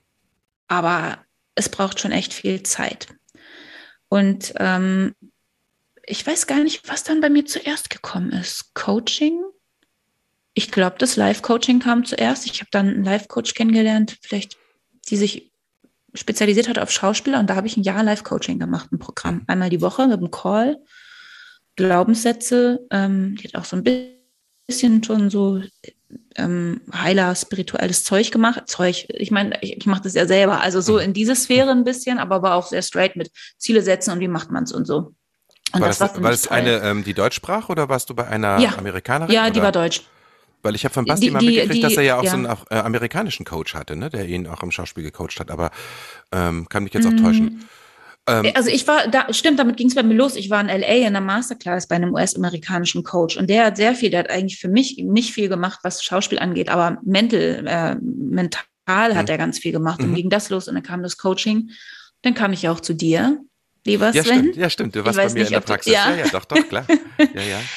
[0.67, 1.19] Aber
[1.55, 3.08] es braucht schon echt viel Zeit.
[4.08, 5.13] Und ähm,
[6.05, 8.73] ich weiß gar nicht, was dann bei mir zuerst gekommen ist.
[8.73, 9.43] Coaching?
[10.53, 12.45] Ich glaube, das Live-Coaching kam zuerst.
[12.47, 14.58] Ich habe dann einen Live-Coach kennengelernt, vielleicht,
[15.10, 15.51] die sich
[16.15, 17.39] spezialisiert hat auf Schauspieler.
[17.39, 19.43] Und da habe ich ein Jahr Live-Coaching gemacht, ein Programm.
[19.47, 20.84] Einmal die Woche mit einem Call,
[21.75, 22.88] Glaubenssätze.
[22.89, 24.18] Ähm, die hat auch so ein bisschen
[24.71, 25.62] schon so
[26.36, 28.63] ähm, heiler, spirituelles Zeug gemacht.
[28.67, 30.62] Zeug, ich meine, ich, ich mache das ja selber.
[30.62, 34.12] Also so in diese Sphäre ein bisschen, aber aber auch sehr straight mit Ziele setzen
[34.12, 35.13] und wie macht man es und so.
[35.71, 38.15] Und war das, das war, war das eine, ähm, die Deutsch sprach oder warst du
[38.15, 38.77] bei einer ja.
[38.77, 39.34] Amerikanerin?
[39.34, 39.65] Ja, die oder?
[39.65, 40.01] war Deutsch.
[40.62, 42.32] Weil ich habe von Basti die, mal mitgekriegt, die, dass er ja auch ja.
[42.32, 45.71] so einen äh, amerikanischen Coach hatte, ne, der ihn auch im Schauspiel gecoacht hat, aber
[46.34, 47.23] ähm, kann mich jetzt auch mm.
[47.23, 47.69] täuschen.
[48.29, 50.35] Ähm, also ich war, da, stimmt, damit ging es bei mir los.
[50.35, 53.95] Ich war in LA in einer Masterclass bei einem US-amerikanischen Coach und der hat sehr
[53.95, 57.95] viel, der hat eigentlich für mich nicht viel gemacht, was Schauspiel angeht, aber mental, äh,
[57.95, 59.31] mental hat mhm.
[59.31, 60.01] er ganz viel gemacht.
[60.01, 60.15] Und mhm.
[60.15, 61.69] ging das los und dann kam das Coaching.
[62.21, 63.39] Dann kam ich auch zu dir
[63.85, 64.15] lieber Sven.
[64.15, 64.95] Ja, stimmt, ja, stimmt.
[64.95, 65.93] Du warst bei mir nicht, in der Praxis.
[65.93, 66.09] Du, ja.
[66.09, 66.85] ja, ja, doch, doch, klar.
[67.17, 67.59] ja, ja.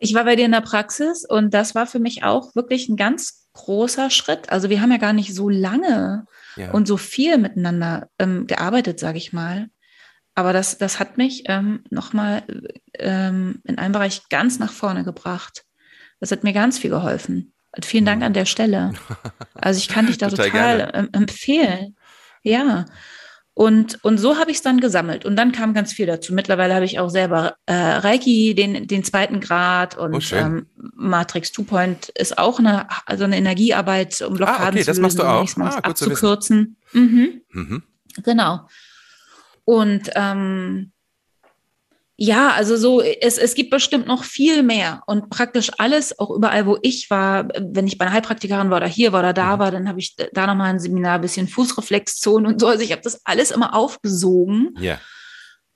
[0.00, 2.94] Ich war bei dir in der Praxis und das war für mich auch wirklich ein
[2.94, 4.48] ganz großer Schritt.
[4.48, 6.70] Also wir haben ja gar nicht so lange ja.
[6.70, 9.68] und so viel miteinander ähm, gearbeitet, sage ich mal.
[10.38, 12.44] Aber das, das hat mich ähm, nochmal
[12.94, 15.64] ähm, in einem Bereich ganz nach vorne gebracht.
[16.20, 17.52] Das hat mir ganz viel geholfen.
[17.82, 18.26] Vielen Dank mhm.
[18.26, 18.92] an der Stelle.
[19.60, 21.96] Also ich kann dich da total, total empfehlen.
[22.44, 22.84] Ja.
[23.52, 25.24] Und, und so habe ich es dann gesammelt.
[25.24, 26.32] Und dann kam ganz viel dazu.
[26.32, 31.50] Mittlerweile habe ich auch selber äh, Reiki, den, den zweiten Grad und oh, ähm, Matrix
[31.50, 35.16] 2 Point ist auch eine, also eine Energiearbeit, um Blockaden ah, okay, zu lösen, das
[35.16, 35.56] machst du auch.
[35.56, 36.76] Um ah, abzukürzen.
[36.92, 37.42] Mhm.
[37.50, 37.82] Mhm.
[38.22, 38.68] Genau.
[39.68, 40.92] Und ähm,
[42.16, 46.64] ja, also so, es, es gibt bestimmt noch viel mehr und praktisch alles, auch überall,
[46.64, 49.60] wo ich war, wenn ich bei einer Heilpraktikerin war oder hier war oder da mhm.
[49.60, 52.66] war, dann habe ich da nochmal ein Seminar, ein bisschen Fußreflexzone und so.
[52.66, 54.74] Also ich habe das alles immer aufgesogen.
[54.80, 54.98] Ja.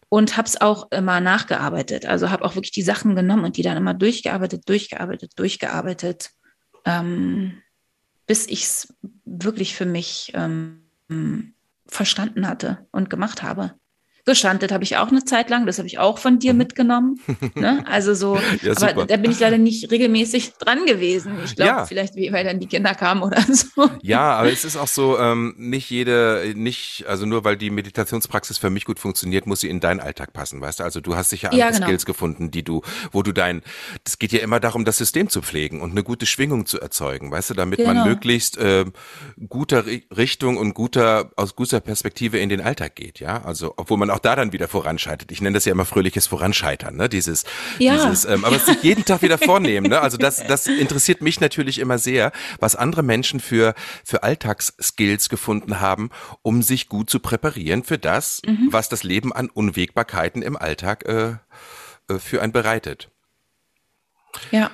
[0.09, 2.07] Und habe es auch immer nachgearbeitet.
[2.07, 6.31] Also habe auch wirklich die Sachen genommen und die dann immer durchgearbeitet, durchgearbeitet, durchgearbeitet,
[6.87, 7.61] ähm,
[8.27, 8.95] bis ich es
[9.27, 10.83] wirklich für mich ähm,
[11.87, 13.75] verstanden hatte und gemacht habe.
[14.25, 16.59] Geschantet habe ich auch eine Zeit lang, das habe ich auch von dir mhm.
[16.59, 17.21] mitgenommen.
[17.55, 17.85] Ne?
[17.87, 21.35] Also so, ja, aber da bin ich leider nicht regelmäßig dran gewesen.
[21.45, 21.87] Ich glaube, ja.
[21.87, 23.91] vielleicht weil dann die Kinder kamen oder so.
[24.01, 28.59] Ja, aber es ist auch so, ähm, nicht jede, nicht, also nur weil die Meditationspraxis
[28.59, 30.85] für mich gut funktioniert, muss sie in deinen Alltag passen, weißt du?
[30.85, 31.87] Also du hast sicher andere ja, genau.
[31.87, 33.63] Skills gefunden, die du, wo du dein,
[34.05, 37.31] das geht ja immer darum, das System zu pflegen und eine gute Schwingung zu erzeugen,
[37.31, 37.95] weißt du, damit genau.
[37.95, 38.85] man möglichst äh,
[39.49, 39.85] guter
[40.17, 43.43] Richtung und guter, aus guter Perspektive in den Alltag geht, ja?
[43.43, 45.33] Also, obwohl man auch da dann wieder voranschreitet.
[45.33, 47.09] Ich nenne das ja immer fröhliches Voranscheitern, ne?
[47.09, 47.45] Dieses,
[47.79, 47.95] ja.
[47.95, 50.01] dieses, ähm, aber es sich jeden Tag wieder vornehmen, ne?
[50.01, 55.81] Also das, das interessiert mich natürlich immer sehr, was andere Menschen für, für Alltagsskills gefunden
[55.81, 56.11] haben,
[56.43, 58.69] um sich gut zu präparieren für das, mhm.
[58.71, 61.37] was das Leben an Unwägbarkeiten im Alltag äh,
[62.09, 63.11] äh, für einen bereitet.
[64.51, 64.71] Ja.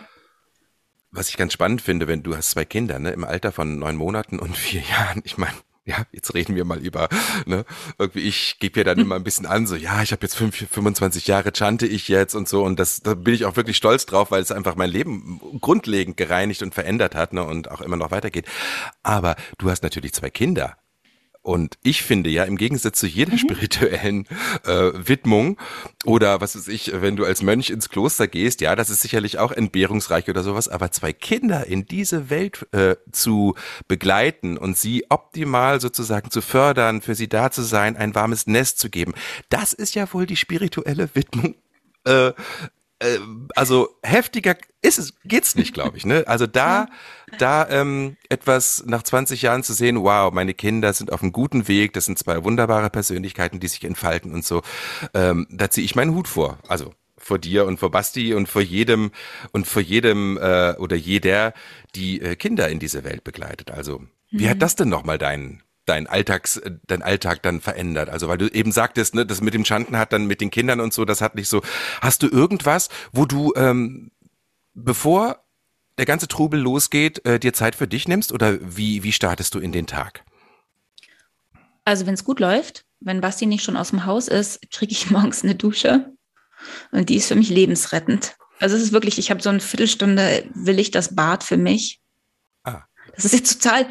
[1.11, 3.96] Was ich ganz spannend finde, wenn du hast zwei Kinder, ne, im Alter von neun
[3.96, 5.22] Monaten und vier Jahren.
[5.24, 5.57] Ich meine,
[5.88, 7.09] ja, jetzt reden wir mal über,
[7.46, 7.64] ne,
[7.98, 10.55] irgendwie ich gebe ja dann immer ein bisschen an, so, ja, ich habe jetzt fünf,
[10.70, 14.05] 25 Jahre chante ich jetzt und so und das, da bin ich auch wirklich stolz
[14.05, 17.96] drauf, weil es einfach mein Leben grundlegend gereinigt und verändert hat, ne, und auch immer
[17.96, 18.44] noch weitergeht.
[19.03, 20.77] Aber du hast natürlich zwei Kinder
[21.42, 23.38] und ich finde ja, im Gegensatz zu jeder mhm.
[23.38, 24.27] spirituellen
[24.64, 25.59] äh, Widmung
[26.05, 29.38] oder was weiß ich, wenn du als Mönch ins Kloster gehst, ja, das ist sicherlich
[29.38, 33.55] auch entbehrungsreich oder sowas, aber zwei Kinder in diese Welt äh, zu
[33.87, 38.79] begleiten und sie optimal sozusagen zu fördern, für sie da zu sein, ein warmes Nest
[38.79, 39.14] zu geben,
[39.48, 41.55] das ist ja wohl die spirituelle Widmung
[42.05, 42.33] äh,
[43.00, 43.18] äh,
[43.54, 46.06] also heftiger ist es, geht's nicht, glaube ich.
[46.06, 46.24] Ne?
[46.26, 46.88] Also da,
[47.38, 51.68] da ähm, etwas nach 20 Jahren zu sehen, wow, meine Kinder sind auf einem guten
[51.68, 54.62] Weg, das sind zwei wunderbare Persönlichkeiten, die sich entfalten und so,
[55.14, 56.58] ähm, da ziehe ich meinen Hut vor.
[56.68, 59.11] Also vor dir und vor Basti und vor jedem
[59.52, 61.52] und vor jedem äh, oder jeder,
[61.94, 63.70] die äh, Kinder in diese Welt begleitet.
[63.70, 64.50] Also, wie mhm.
[64.50, 68.09] hat das denn nochmal deinen dein Alltags, dein Alltag dann verändert?
[68.09, 70.81] Also weil du eben sagtest, ne, das mit dem Schanden hat dann mit den Kindern
[70.81, 71.62] und so, das hat nicht so.
[72.01, 74.11] Hast du irgendwas, wo du ähm,
[74.74, 75.44] bevor
[75.96, 79.59] der ganze Trubel losgeht, äh, dir Zeit für dich nimmst oder wie wie startest du
[79.59, 80.24] in den Tag?
[81.85, 85.11] Also wenn es gut läuft, wenn Basti nicht schon aus dem Haus ist, kriege ich
[85.11, 86.12] morgens eine Dusche.
[86.90, 88.37] Und die ist für mich lebensrettend.
[88.59, 92.01] Also es ist wirklich, ich habe so eine Viertelstunde, will ich das Bad für mich.
[92.64, 92.83] Ah.
[93.14, 93.87] Das ist jetzt total,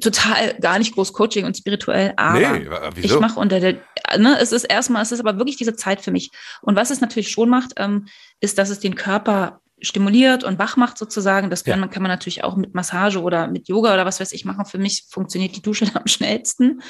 [0.00, 3.14] total gar nicht groß Coaching und spirituell, aber nee, wieso?
[3.14, 3.76] ich mache unter der,
[4.18, 6.30] ne, es ist erstmal, es ist aber wirklich diese Zeit für mich.
[6.60, 8.06] Und was es natürlich schon macht, ähm,
[8.40, 11.50] ist, dass es den Körper stimuliert und wach macht sozusagen.
[11.50, 11.86] Das kann, ja.
[11.86, 14.66] kann man natürlich auch mit Massage oder mit Yoga oder was weiß ich machen.
[14.66, 16.82] Für mich funktioniert die Dusche am schnellsten.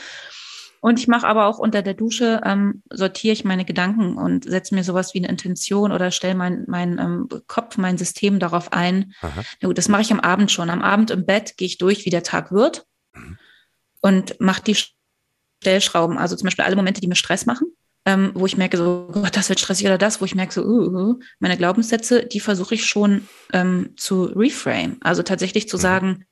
[0.80, 4.74] Und ich mache aber auch unter der Dusche, ähm, sortiere ich meine Gedanken und setze
[4.74, 9.12] mir sowas wie eine Intention oder stelle mein, mein ähm, Kopf, mein System darauf ein.
[9.20, 9.42] Aha.
[9.60, 10.70] Na gut, das mache ich am Abend schon.
[10.70, 13.38] Am Abend im Bett gehe ich durch, wie der Tag wird mhm.
[14.00, 14.76] und mache die
[15.60, 17.66] Stellschrauben, also zum Beispiel alle Momente, die mir Stress machen,
[18.04, 20.62] ähm, wo ich merke, so, Gott, das wird stressig oder das, wo ich merke, so,
[20.62, 24.96] uh, uh, meine Glaubenssätze, die versuche ich schon ähm, zu reframe.
[25.00, 25.80] Also tatsächlich zu mhm.
[25.80, 26.24] sagen,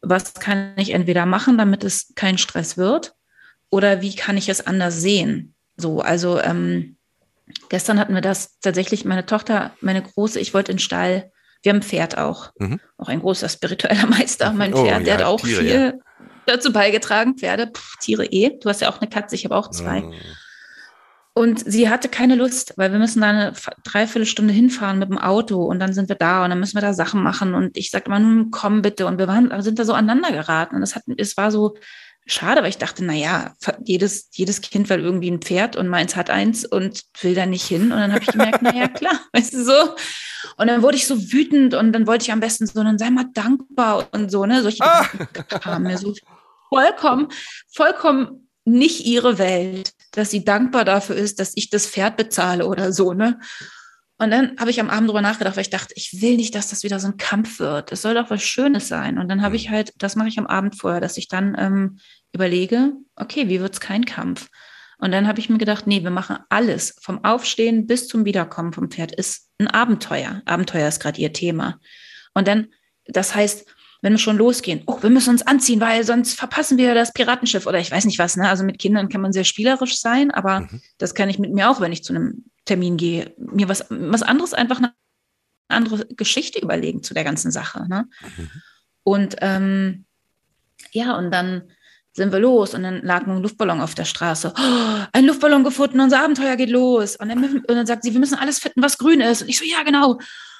[0.00, 3.14] was kann ich entweder machen, damit es kein Stress wird,
[3.70, 5.54] oder wie kann ich es anders sehen?
[5.76, 6.96] So, also ähm,
[7.68, 11.30] gestern hatten wir das tatsächlich, meine Tochter, meine Große, ich wollte in den Stall,
[11.62, 12.80] wir haben ein Pferd auch, mhm.
[12.96, 15.92] auch ein großer spiritueller Meister, mein oh, Pferd, ja, der hat auch Tiere, viel ja.
[16.46, 19.70] dazu beigetragen, Pferde, pff, Tiere eh, du hast ja auch eine Katze, ich habe auch
[19.70, 20.02] zwei.
[20.02, 20.14] Mhm.
[21.38, 23.52] Und sie hatte keine Lust, weil wir müssen da eine
[23.84, 26.92] Dreiviertelstunde hinfahren mit dem Auto und dann sind wir da und dann müssen wir da
[26.92, 27.54] Sachen machen.
[27.54, 29.06] Und ich sagte immer, nun komm bitte.
[29.06, 30.74] Und wir waren, sind da so aneinander geraten.
[30.74, 31.76] Und es hat, es war so
[32.26, 36.16] schade, weil ich dachte, na ja, jedes, jedes Kind will irgendwie ein Pferd und meins
[36.16, 37.92] hat eins und will da nicht hin.
[37.92, 39.94] Und dann habe ich gemerkt, na ja, klar, weißt du so.
[40.56, 43.10] Und dann wurde ich so wütend und dann wollte ich am besten so, dann sei
[43.10, 45.04] mal dankbar und so, ne, solche ah.
[45.60, 46.12] kamen mir so
[46.68, 47.28] vollkommen,
[47.72, 52.92] vollkommen nicht ihre Welt dass sie dankbar dafür ist, dass ich das Pferd bezahle oder
[52.92, 53.38] so, ne?
[54.20, 56.70] Und dann habe ich am Abend drüber nachgedacht, weil ich dachte, ich will nicht, dass
[56.70, 57.92] das wieder so ein Kampf wird.
[57.92, 59.16] Es soll doch was Schönes sein.
[59.16, 61.98] Und dann habe ich halt, das mache ich am Abend vorher, dass ich dann ähm,
[62.32, 64.48] überlege, okay, wie wird es kein Kampf?
[64.98, 68.72] Und dann habe ich mir gedacht, nee, wir machen alles vom Aufstehen bis zum Wiederkommen
[68.72, 70.42] vom Pferd ist ein Abenteuer.
[70.46, 71.78] Abenteuer ist gerade ihr Thema.
[72.34, 72.72] Und dann,
[73.06, 73.66] das heißt,
[74.00, 77.66] wenn wir schon losgehen, oh, wir müssen uns anziehen, weil sonst verpassen wir das Piratenschiff
[77.66, 78.36] oder ich weiß nicht was.
[78.36, 78.48] Ne?
[78.48, 80.80] Also mit Kindern kann man sehr spielerisch sein, aber mhm.
[80.98, 84.22] das kann ich mit mir auch, wenn ich zu einem Termin gehe, mir was, was
[84.22, 84.92] anderes einfach eine
[85.68, 87.88] andere Geschichte überlegen zu der ganzen Sache.
[87.88, 88.08] Ne?
[88.36, 88.50] Mhm.
[89.02, 90.04] Und ähm,
[90.92, 91.62] ja, und dann
[92.12, 94.52] sind wir los und dann lag ein Luftballon auf der Straße.
[94.56, 97.16] Oh, ein Luftballon gefunden, unser Abenteuer geht los.
[97.16, 99.42] Und dann, und dann sagt sie, wir müssen alles finden, was grün ist.
[99.42, 100.18] Und ich so, ja, genau.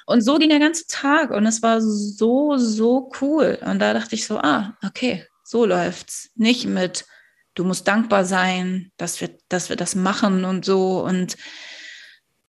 [0.09, 3.59] Und so ging der ganze Tag und es war so, so cool.
[3.63, 6.31] Und da dachte ich so, ah, okay, so läuft's.
[6.33, 7.05] Nicht mit,
[7.53, 11.03] du musst dankbar sein, dass wir, dass wir das machen und so.
[11.03, 11.37] Und,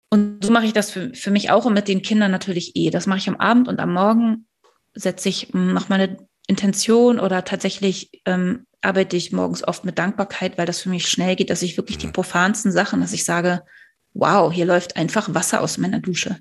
[0.09, 2.89] und so mache ich das für, für mich auch und mit den Kindern natürlich eh.
[2.89, 4.47] Das mache ich am Abend und am Morgen
[4.95, 10.65] setze ich, mache meine Intention oder tatsächlich ähm, arbeite ich morgens oft mit Dankbarkeit, weil
[10.65, 12.15] das für mich schnell geht, dass ich wirklich die mhm.
[12.15, 13.63] profansten Sachen, dass ich sage,
[14.15, 16.39] wow, hier läuft einfach Wasser aus meiner Dusche.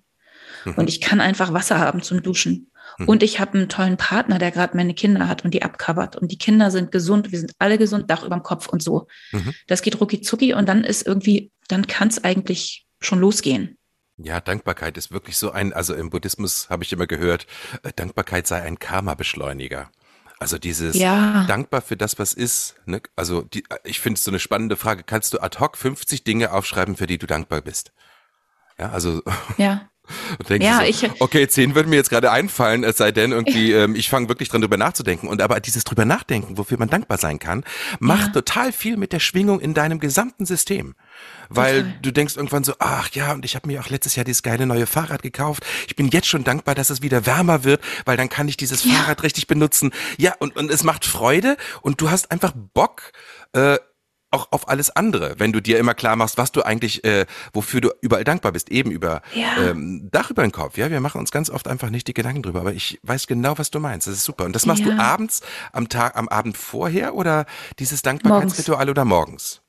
[0.65, 0.73] Mhm.
[0.75, 2.71] Und ich kann einfach Wasser haben zum Duschen.
[2.97, 3.07] Mhm.
[3.07, 6.15] Und ich habe einen tollen Partner, der gerade meine Kinder hat und die abcovert.
[6.15, 9.07] Und die Kinder sind gesund, wir sind alle gesund, Dach über dem Kopf und so.
[9.31, 9.53] Mhm.
[9.67, 13.77] Das geht rucki zucki und dann ist irgendwie, dann kann es eigentlich schon losgehen.
[14.17, 17.47] Ja, Dankbarkeit ist wirklich so ein, also im Buddhismus habe ich immer gehört,
[17.83, 19.89] äh, Dankbarkeit sei ein Karma-Beschleuniger.
[20.39, 21.45] Also dieses ja.
[21.47, 22.75] dankbar für das, was ist.
[22.85, 23.01] Ne?
[23.15, 25.03] Also die, ich finde es so eine spannende Frage.
[25.03, 27.91] Kannst du ad hoc 50 Dinge aufschreiben, für die du dankbar bist?
[28.77, 29.21] Ja, also
[29.57, 29.88] ja.
[30.49, 33.71] Und ja, so, ich, okay, zehn würden mir jetzt gerade einfallen, es sei denn irgendwie,
[33.73, 35.27] ähm, ich fange wirklich dran drüber nachzudenken.
[35.27, 37.63] Und aber dieses drüber nachdenken, wofür man dankbar sein kann,
[37.99, 38.41] macht ja.
[38.41, 40.95] total viel mit der Schwingung in deinem gesamten System.
[41.49, 41.99] Weil total.
[42.01, 44.65] du denkst irgendwann so, ach ja, und ich habe mir auch letztes Jahr dieses geile
[44.65, 45.65] neue Fahrrad gekauft.
[45.87, 48.83] Ich bin jetzt schon dankbar, dass es wieder wärmer wird, weil dann kann ich dieses
[48.83, 48.93] ja.
[48.93, 49.91] Fahrrad richtig benutzen.
[50.17, 53.11] Ja, und, und es macht Freude und du hast einfach Bock,
[53.53, 53.77] äh,
[54.31, 57.81] auch auf alles andere, wenn du dir immer klar machst, was du eigentlich, äh, wofür
[57.81, 59.69] du überall dankbar bist, eben über ja.
[59.69, 60.77] ähm, Dach über den Kopf.
[60.77, 63.57] Ja, wir machen uns ganz oft einfach nicht die Gedanken drüber, aber ich weiß genau,
[63.57, 64.07] was du meinst.
[64.07, 64.45] Das ist super.
[64.45, 64.95] Und das machst ja.
[64.95, 65.41] du abends,
[65.73, 67.45] am Tag, am Abend vorher oder
[67.79, 68.91] dieses Dankbarkeitsritual morgens.
[68.91, 69.61] oder morgens?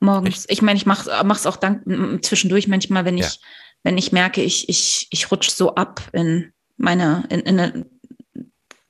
[0.00, 0.40] Morgens.
[0.40, 0.52] Echt?
[0.52, 1.82] Ich meine, ich mach's, mach's auch dank,
[2.24, 3.40] zwischendurch manchmal, wenn ich, ja.
[3.82, 7.86] wenn ich merke, ich, ich, ich rutsch so ab in meine, in, in eine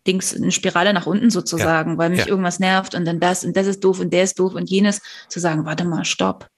[0.09, 1.99] Dings, eine Spirale nach unten sozusagen, ja.
[1.99, 2.27] weil mich ja.
[2.27, 5.01] irgendwas nervt und dann das und das ist doof und der ist doof und jenes,
[5.29, 6.49] zu sagen, warte mal, stopp.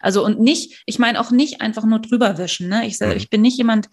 [0.00, 2.68] Also und nicht, ich meine auch nicht einfach nur drüber wischen.
[2.68, 2.86] Ne?
[2.86, 3.12] Ich, mhm.
[3.12, 3.88] ich bin nicht jemand,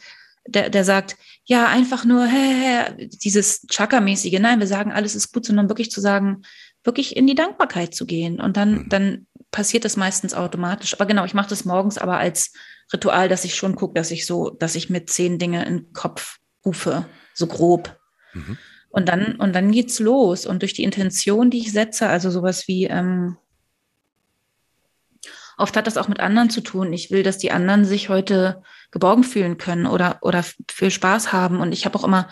[0.48, 2.54] der, der sagt, ja, einfach nur, hä,
[2.96, 4.40] hä, dieses Chakra-mäßige.
[4.40, 6.44] Nein, wir sagen, alles ist gut, sondern wirklich zu sagen,
[6.84, 8.40] wirklich in die Dankbarkeit zu gehen.
[8.40, 8.90] Und dann, mhm.
[8.90, 10.94] dann passiert das meistens automatisch.
[10.94, 12.54] Aber genau, ich mache das morgens aber als
[12.94, 15.94] Ritual, dass ich schon gucke, dass ich so, dass ich mir zehn Dinge in den
[15.94, 17.98] Kopf rufe, so grob.
[18.34, 18.58] Mhm.
[18.92, 20.46] Und dann, und dann geht's los.
[20.46, 23.38] Und durch die Intention, die ich setze, also sowas wie, ähm,
[25.58, 26.92] oft hat das auch mit anderen zu tun.
[26.92, 31.62] Ich will, dass die anderen sich heute geborgen fühlen können oder, oder viel Spaß haben.
[31.62, 32.30] Und ich habe auch immer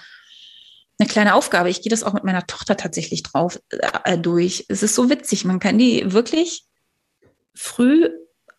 [1.00, 1.70] eine kleine Aufgabe.
[1.70, 3.62] Ich gehe das auch mit meiner Tochter tatsächlich drauf
[4.04, 4.66] äh, durch.
[4.68, 5.46] Es ist so witzig.
[5.46, 6.66] Man kann die wirklich
[7.54, 8.10] früh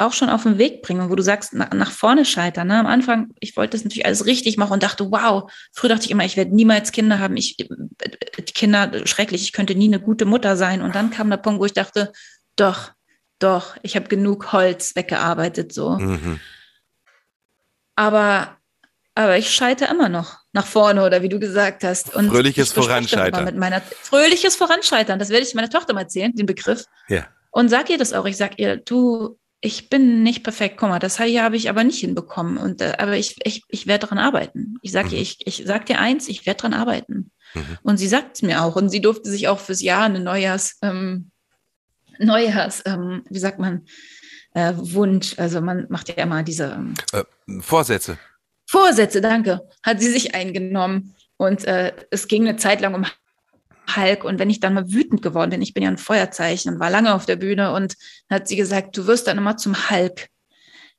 [0.01, 2.69] auch schon auf den Weg bringen, wo du sagst, nach, nach vorne scheitern.
[2.69, 2.79] Ne?
[2.79, 6.11] Am Anfang, ich wollte das natürlich alles richtig machen und dachte, wow, früher dachte ich
[6.11, 7.37] immer, ich werde niemals Kinder haben.
[7.37, 10.83] Ich, die Kinder, schrecklich, ich könnte nie eine gute Mutter sein.
[10.83, 12.13] Und dann kam der Punkt, wo ich dachte,
[12.57, 12.93] doch,
[13.39, 15.99] doch, ich habe genug Holz weggearbeitet, so.
[15.99, 16.41] Mhm.
[17.97, 18.57] Aber,
[19.15, 22.15] aber ich scheitere immer noch nach vorne oder wie du gesagt hast.
[22.15, 23.45] Und fröhliches Voranscheitern.
[23.45, 26.85] Mit meiner, fröhliches Voranscheitern, das werde ich meiner Tochter mal erzählen, den Begriff.
[27.09, 27.27] Ja.
[27.51, 28.27] Und sag ihr das auch.
[28.27, 31.85] Ich sag ihr, du, ich bin nicht perfekt, guck mal, das hier habe ich aber
[31.85, 32.57] nicht hinbekommen.
[32.57, 34.79] Und, äh, aber ich, ich, ich werde daran arbeiten.
[34.83, 35.14] Ich sage mhm.
[35.14, 37.31] ihr, ich, ich sag dir eins, ich werde daran arbeiten.
[37.55, 37.79] Mhm.
[37.83, 38.77] Und sie sagt es mir auch.
[38.77, 41.31] Und sie durfte sich auch fürs Jahr eine Neujahrs, ähm,
[42.18, 43.87] Neujahrs, ähm, wie sagt man,
[44.55, 47.25] äh, Wunsch, also man macht ja immer diese ähm, äh,
[47.61, 48.18] Vorsätze.
[48.66, 51.14] Vorsätze, danke, hat sie sich eingenommen.
[51.37, 53.05] Und äh, es ging eine Zeit lang um
[53.96, 54.24] Hulk.
[54.24, 56.90] Und wenn ich dann mal wütend geworden bin, ich bin ja ein Feuerzeichen und war
[56.90, 57.94] lange auf der Bühne und
[58.29, 60.29] hat sie gesagt, du wirst dann immer zum Hulk.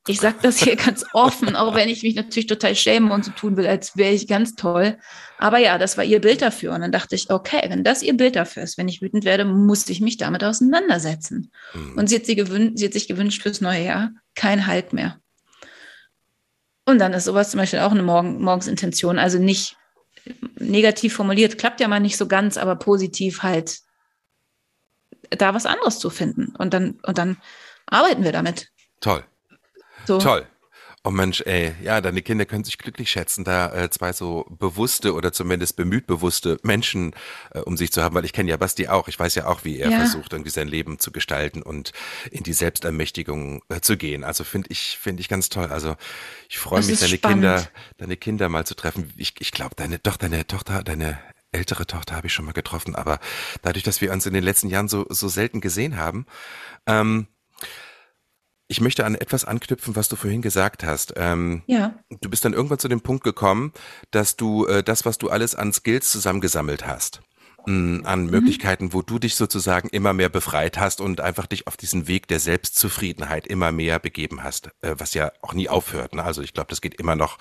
[0.08, 3.32] Ich sage das hier ganz offen, auch wenn ich mich natürlich total schäme und so
[3.32, 4.98] tun will, als wäre ich ganz toll.
[5.38, 6.74] Aber ja, das war ihr Bild dafür.
[6.74, 9.46] Und dann dachte ich, okay, wenn das ihr Bild dafür ist, wenn ich wütend werde,
[9.46, 11.52] muss ich mich damit auseinandersetzen.
[11.74, 11.98] Mhm.
[11.98, 15.20] Und sie hat, sie, gewün sie hat sich gewünscht fürs neue Jahr, kein Halt mehr.
[16.86, 19.20] Und dann ist sowas zum Beispiel auch eine Morgen Morgensintention.
[19.20, 19.78] Also nicht
[20.56, 23.80] negativ formuliert, klappt ja mal nicht so ganz, aber positiv halt
[25.30, 26.54] da was anderes zu finden.
[26.58, 27.38] Und dann, und dann
[27.86, 28.72] arbeiten wir damit.
[29.00, 29.24] Toll.
[30.06, 30.20] So.
[30.20, 30.48] Toll.
[31.04, 35.16] Oh Mensch, ey, ja, deine Kinder können sich glücklich schätzen, da äh, zwei so bewusste
[35.16, 37.16] oder zumindest bemüht bewusste Menschen
[37.52, 39.08] äh, um sich zu haben, weil ich kenne ja Basti auch.
[39.08, 39.98] Ich weiß ja auch, wie er ja.
[39.98, 41.92] versucht, irgendwie sein Leben zu gestalten und
[42.30, 44.24] in die Selbstermächtigung äh, zu gehen.
[44.24, 45.70] Also finde ich, finde ich ganz toll.
[45.72, 45.96] Also
[46.48, 47.42] ich freue mich, deine spannend.
[47.42, 49.12] Kinder, deine Kinder mal zu treffen.
[49.18, 51.18] Ich, ich glaube, deine, doch, deine Tochter, deine
[51.52, 53.20] ältere Tochter habe ich schon mal getroffen, aber
[53.64, 56.28] dadurch, dass wir uns in den letzten Jahren so, so selten gesehen haben,
[56.86, 57.28] ähm,
[58.72, 61.14] ich möchte an etwas anknüpfen, was du vorhin gesagt hast.
[61.18, 61.94] Ähm, ja.
[62.22, 63.74] Du bist dann irgendwann zu dem Punkt gekommen,
[64.12, 67.22] dass du äh, das, was du alles an Skills zusammengesammelt hast,
[67.66, 68.30] an mhm.
[68.30, 72.28] Möglichkeiten, wo du dich sozusagen immer mehr befreit hast und einfach dich auf diesen Weg
[72.28, 76.16] der Selbstzufriedenheit immer mehr begeben hast, äh, was ja auch nie aufhört.
[76.16, 76.24] Ne?
[76.24, 77.38] Also ich glaube, das geht immer noch,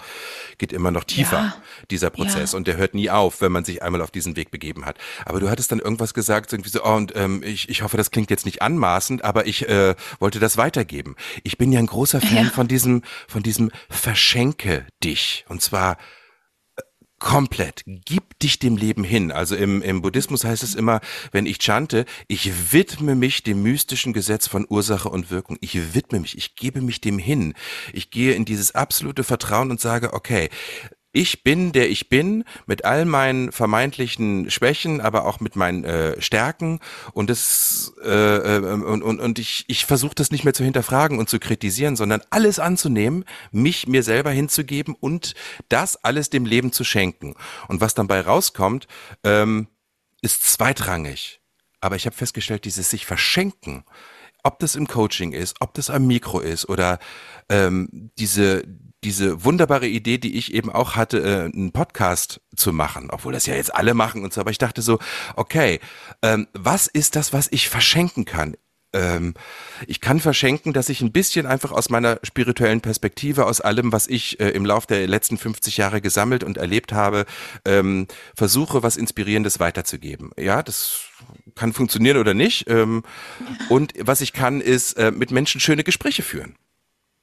[0.59, 1.55] geht immer noch tiefer, ja.
[1.91, 2.53] dieser Prozess.
[2.53, 2.57] Ja.
[2.57, 4.99] Und der hört nie auf, wenn man sich einmal auf diesen Weg begeben hat.
[5.25, 8.11] Aber du hattest dann irgendwas gesagt, irgendwie so, oh, und ähm, ich, ich hoffe, das
[8.11, 11.17] klingt jetzt nicht anmaßend, aber ich äh, wollte das weitergeben.
[11.45, 12.51] Ich bin ja ein großer Fan ja.
[12.51, 15.45] von diesem, von diesem Verschenke dich.
[15.49, 15.97] Und zwar
[17.21, 17.85] komplett.
[17.87, 19.31] Gib dich dem Leben hin.
[19.31, 24.13] Also im, im Buddhismus heißt es immer, wenn ich chante, ich widme mich dem mystischen
[24.13, 25.57] Gesetz von Ursache und Wirkung.
[25.61, 27.55] Ich widme mich, ich gebe mich dem hin.
[27.93, 30.51] Ich gehe in dieses absolute Vertrauen und sage, okay,
[31.13, 36.21] ich bin, der ich bin, mit all meinen vermeintlichen Schwächen, aber auch mit meinen äh,
[36.21, 36.79] Stärken
[37.13, 41.19] und das äh, äh, und, und, und ich, ich versuche das nicht mehr zu hinterfragen
[41.19, 45.35] und zu kritisieren, sondern alles anzunehmen, mich mir selber hinzugeben und
[45.69, 47.35] das alles dem Leben zu schenken.
[47.67, 48.87] Und was dann bei rauskommt,
[49.25, 49.67] ähm,
[50.23, 51.41] ist zweitrangig.
[51.81, 53.85] Aber ich habe festgestellt, dieses sich verschenken,
[54.43, 56.99] ob das im Coaching ist, ob das am Mikro ist oder
[57.49, 58.63] ähm, diese
[59.05, 63.47] diese wunderbare Idee, die ich eben auch hatte, äh, einen Podcast zu machen, obwohl das
[63.47, 64.99] ja jetzt alle machen und so, aber ich dachte so,
[65.37, 65.81] okay,
[66.23, 68.57] ähm, was ist das, was ich verschenken kann?
[68.93, 69.35] Ähm,
[69.87, 74.07] ich kann verschenken, dass ich ein bisschen einfach aus meiner spirituellen Perspektive, aus allem, was
[74.07, 77.25] ich äh, im Laufe der letzten 50 Jahre gesammelt und erlebt habe,
[77.65, 80.33] ähm, versuche, was Inspirierendes weiterzugeben.
[80.37, 81.03] Ja, das
[81.55, 82.69] kann funktionieren oder nicht.
[82.69, 83.05] Ähm,
[83.69, 86.57] und was ich kann, ist äh, mit Menschen schöne Gespräche führen.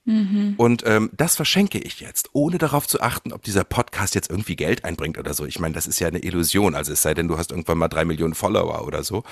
[0.08, 0.54] Mhm.
[0.56, 4.56] Und ähm, das verschenke ich jetzt, ohne darauf zu achten, ob dieser Podcast jetzt irgendwie
[4.56, 5.46] Geld einbringt oder so.
[5.46, 6.76] Ich meine, das ist ja eine Illusion.
[6.76, 9.24] Also es sei denn, du hast irgendwann mal drei Millionen Follower oder so.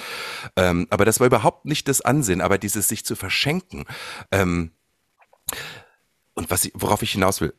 [0.58, 2.42] Ähm, aber das war überhaupt nicht das Ansinn.
[2.42, 3.86] Aber dieses sich zu verschenken.
[4.32, 4.72] Ähm,
[6.34, 7.54] und was ich, worauf ich hinaus will,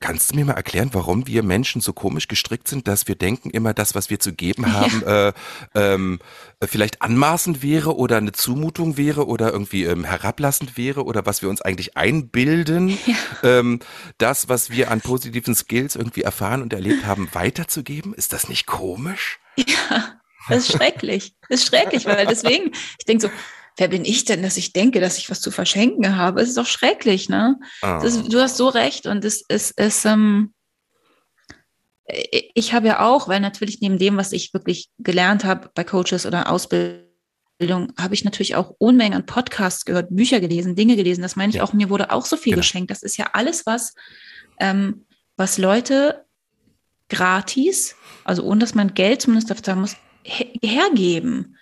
[0.00, 3.50] Kannst du mir mal erklären, warum wir Menschen so komisch gestrickt sind, dass wir denken,
[3.50, 5.28] immer das, was wir zu geben haben, ja.
[5.28, 5.32] äh,
[5.74, 6.18] ähm,
[6.62, 11.48] vielleicht anmaßend wäre oder eine Zumutung wäre oder irgendwie ähm, herablassend wäre oder was wir
[11.48, 13.14] uns eigentlich einbilden, ja.
[13.42, 13.80] ähm,
[14.18, 18.14] das, was wir an positiven Skills irgendwie erfahren und erlebt haben, weiterzugeben?
[18.14, 19.38] Ist das nicht komisch?
[19.56, 21.34] Ja, das ist schrecklich.
[21.48, 23.30] Das ist schrecklich, weil deswegen, ich denke so,
[23.76, 26.40] wer bin ich denn, dass ich denke, dass ich was zu verschenken habe?
[26.42, 27.58] Es ist doch schrecklich, ne?
[27.82, 27.98] Oh.
[28.02, 30.52] Das, du hast so recht und es ist, es, ähm,
[32.54, 36.26] ich habe ja auch, weil natürlich neben dem, was ich wirklich gelernt habe bei Coaches
[36.26, 37.02] oder Ausbildung
[37.98, 41.22] habe ich natürlich auch Unmengen an Podcasts gehört, Bücher gelesen, Dinge gelesen.
[41.22, 41.62] Das meine ich Ja.
[41.64, 42.60] auch, mir wurde auch so viel Genau.
[42.60, 42.90] geschenkt.
[42.90, 43.94] Das ist ja alles, was,
[44.58, 45.06] ähm,
[45.36, 46.24] was Leute
[47.08, 47.94] gratis,
[48.24, 51.56] also ohne dass man Geld zumindest dafür zahlen muss, he- hergeben.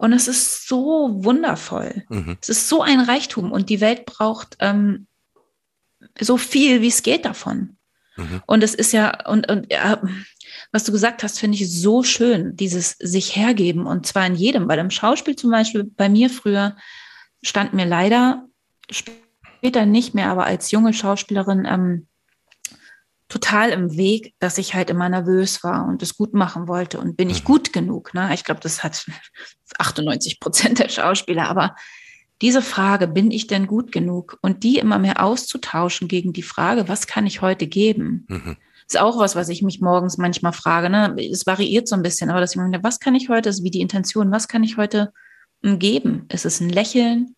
[0.00, 2.04] Und es ist so wundervoll.
[2.08, 2.38] Mhm.
[2.40, 5.06] Es ist so ein Reichtum und die Welt braucht ähm,
[6.18, 7.76] so viel, wie es geht davon.
[8.16, 8.42] Mhm.
[8.46, 10.00] Und es ist ja, und, und ja,
[10.72, 14.68] was du gesagt hast, finde ich so schön, dieses sich hergeben und zwar in jedem,
[14.68, 16.78] weil im Schauspiel zum Beispiel bei mir früher
[17.42, 18.46] stand mir leider
[18.90, 22.06] später nicht mehr, aber als junge Schauspielerin ähm,
[23.30, 27.16] total im Weg, dass ich halt immer nervös war und es gut machen wollte und
[27.16, 27.46] bin ich Mhm.
[27.46, 28.12] gut genug.
[28.12, 28.28] Ne?
[28.34, 29.06] Ich glaube, das hat
[29.78, 31.74] 98 Prozent der Schauspieler, aber
[32.42, 34.38] diese Frage, bin ich denn gut genug?
[34.42, 38.26] Und die immer mehr auszutauschen gegen die Frage, was kann ich heute geben?
[38.28, 38.56] Mhm.
[38.86, 40.90] Ist auch was, was ich mich morgens manchmal frage.
[40.90, 41.14] Ne?
[41.30, 43.62] Es variiert so ein bisschen, aber dass ich mir denke, was kann ich heute, ist
[43.62, 45.12] wie die Intention, was kann ich heute
[45.62, 46.26] mm, geben?
[46.32, 47.36] Ist es ein Lächeln?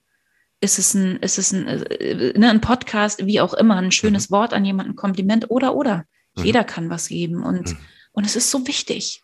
[0.62, 4.30] Ist es ein, ist es ein, äh, ne, ein Podcast, wie auch immer, ein schönes
[4.30, 6.04] Wort an jemanden, ein Kompliment oder, oder.
[6.36, 6.44] Mhm.
[6.44, 7.78] Jeder kann was geben und, Mhm.
[8.12, 9.22] und es ist so wichtig.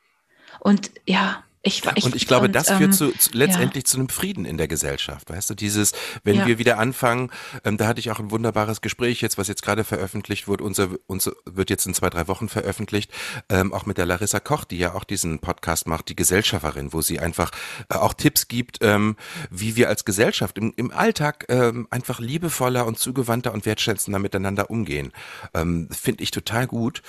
[0.60, 3.96] Und ja, ich, ich und ich glaube, und, das ähm, führt zu, zu letztendlich zu
[3.98, 5.28] einem Frieden in der Gesellschaft.
[5.30, 5.92] Weißt du, dieses,
[6.22, 6.46] wenn Ja.
[6.46, 7.30] wir wieder anfangen,
[7.64, 10.90] ähm, da hatte ich auch ein wunderbares Gespräch jetzt, was jetzt gerade veröffentlicht wurde, unser,
[11.06, 13.10] unser wird jetzt in zwei, drei Wochen veröffentlicht,
[13.48, 17.02] ähm, auch mit der Larissa Koch, die ja auch diesen Podcast macht, die Gesellschafterin, wo
[17.02, 17.50] sie einfach
[17.90, 19.16] äh, auch Tipps gibt, ähm,
[19.50, 24.70] wie wir als Gesellschaft im, im Alltag ähm, einfach liebevoller und zugewandter und wertschätzender miteinander
[24.70, 25.12] umgehen.
[25.54, 27.02] Ähm, Finde ich total gut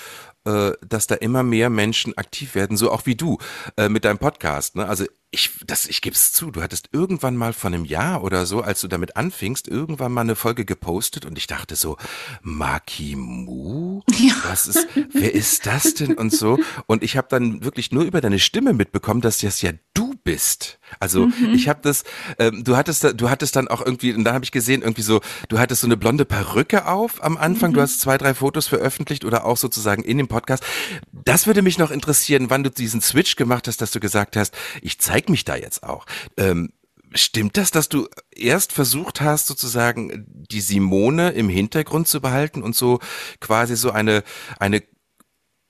[0.49, 3.37] äh, dass da immer mehr Menschen aktiv werden, so auch wie du
[3.77, 4.75] äh, mit deinem Podcast.
[4.75, 4.87] Ne?
[4.87, 8.47] Also ich, das, ich gebe es zu, du hattest irgendwann mal vor einem Jahr oder
[8.47, 11.97] so, als du damit anfingst, irgendwann mal eine Folge gepostet und ich dachte so,
[12.41, 14.01] Maki Mu?
[14.11, 14.33] Ja.
[14.45, 16.57] Was ist, wer ist das denn und so?
[16.87, 20.79] Und ich habe dann wirklich nur über deine Stimme mitbekommen, dass das ja du bist.
[20.99, 21.53] Also Mhm.
[21.53, 22.03] ich habe das,
[22.37, 25.01] ähm, du hattest, da- du hattest dann auch irgendwie, und dann habe ich gesehen, irgendwie
[25.01, 27.71] so, du hattest so eine blonde Perücke auf am Anfang.
[27.71, 27.75] Mhm.
[27.75, 30.63] Du hast zwei, drei Fotos veröffentlicht oder auch sozusagen in dem Podcast.
[31.11, 34.55] Das würde mich noch interessieren, wann du diesen Switch gemacht hast, dass du gesagt hast,
[34.81, 36.05] ich zeig mich da jetzt auch.
[36.37, 36.71] Ähm,
[37.15, 42.75] Stimmt das, dass du erst versucht hast, sozusagen die Simone im Hintergrund zu behalten und
[42.75, 42.99] so
[43.39, 44.23] quasi so eine,
[44.59, 44.83] eine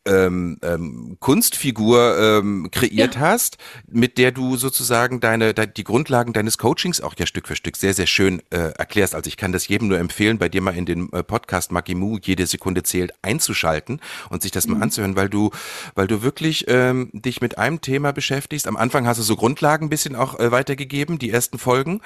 [0.10, 3.58] ähm, ähm, Kunstfigur ähm, kreiert hast,
[3.88, 7.78] mit der du sozusagen deine, de, die Grundlagen deines Coachings auch ja Stück für Stück
[7.78, 9.16] sehr, sehr schön äh, erklärst.
[9.16, 12.18] Also ich kann das jedem nur empfehlen, bei dir mal in den äh, Podcast Magimu
[12.22, 15.52] jede Sekunde zählt einzuschalten und sich das mal anzuhören, weil du,
[15.96, 18.68] weil du wirklich ähm, dich mit einem Thema beschäftigst.
[18.68, 22.02] Am Anfang hast du so Grundlagen ein bisschen auch äh, weitergegeben, die ersten Folgen.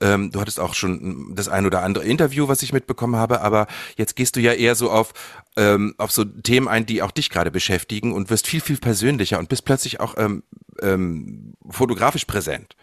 [0.00, 3.66] Ähm, du hattest auch schon das ein oder andere Interview, was ich mitbekommen habe, aber
[3.96, 5.14] jetzt gehst du ja eher so auf,
[5.56, 9.38] ähm, auf so Themen ein, die auch dich gerade beschäftigen und wirst viel, viel persönlicher
[9.38, 10.42] und bist plötzlich auch ähm,
[10.82, 12.76] ähm, fotografisch präsent.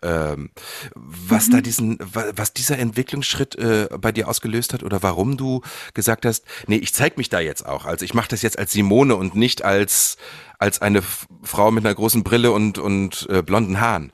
[0.00, 0.50] Ähm,
[0.94, 5.62] was da diesen, wa- was dieser Entwicklungsschritt äh, bei dir ausgelöst hat oder warum du
[5.92, 7.84] gesagt hast, nee, ich zeig mich da jetzt auch.
[7.84, 10.16] Also ich mache das jetzt als Simone und nicht als
[10.60, 11.02] als eine
[11.42, 14.12] Frau mit einer großen Brille und und äh, blonden Haaren.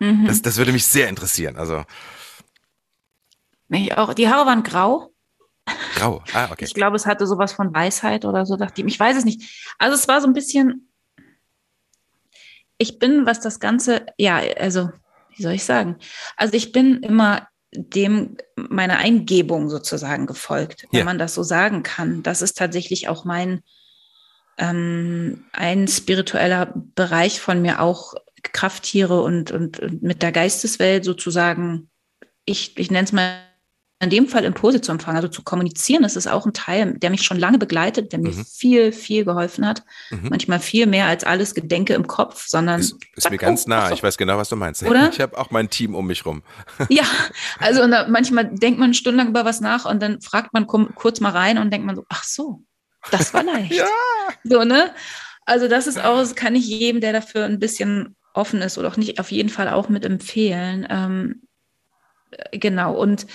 [0.00, 0.26] Mhm.
[0.26, 1.56] Das, das würde mich sehr interessieren.
[1.56, 1.84] Also
[3.68, 4.14] Ich auch.
[4.14, 5.10] Die Haare waren grau.
[5.94, 6.22] Grau.
[6.32, 6.64] Ah, okay.
[6.64, 8.86] Ich glaube, es hatte sowas von Weisheit oder so, dachte ich.
[8.86, 9.74] Ich weiß es nicht.
[9.78, 10.88] Also es war so ein bisschen.
[12.78, 14.90] Ich bin, was das Ganze, ja, also,
[15.34, 15.96] wie soll ich sagen?
[16.36, 21.04] Also ich bin immer dem meiner Eingebung sozusagen gefolgt, wenn Ja.
[21.04, 22.22] man das so sagen kann.
[22.22, 23.62] Das ist tatsächlich auch mein
[24.58, 31.90] ähm, ein spiritueller Bereich von mir auch Krafttiere und, und, und mit der Geisteswelt sozusagen,
[32.44, 33.40] ich, ich nenne es mal
[33.98, 37.08] in dem Fall Impulse zu empfangen, also zu kommunizieren, das ist auch ein Teil, der
[37.08, 38.44] mich schon lange begleitet, der mir Mhm.
[38.44, 39.84] viel, viel geholfen hat.
[40.10, 40.28] Mhm.
[40.28, 43.90] Manchmal viel mehr als alles Gedenke im Kopf, sondern Ist, ist mir ganz oh, nah.
[43.92, 44.82] Ich weiß genau, was du meinst.
[44.82, 45.08] Oder?
[45.10, 46.42] Ich habe auch mein Team um mich rum.
[46.90, 47.04] Ja,
[47.58, 51.32] also da, manchmal denkt man stundenlang über was nach und dann fragt man kurz mal
[51.32, 52.62] rein und denkt man so, ach so,
[53.10, 53.72] das war leicht.
[53.72, 53.86] Ja.
[54.44, 54.90] So, ne?
[55.46, 58.88] Also das ist auch, das kann ich jedem, der dafür ein bisschen offen ist oder
[58.88, 60.86] auch nicht, auf jeden Fall auch mit empfehlen.
[60.90, 61.42] Ähm,
[62.32, 62.92] äh, genau.
[62.94, 63.26] Und,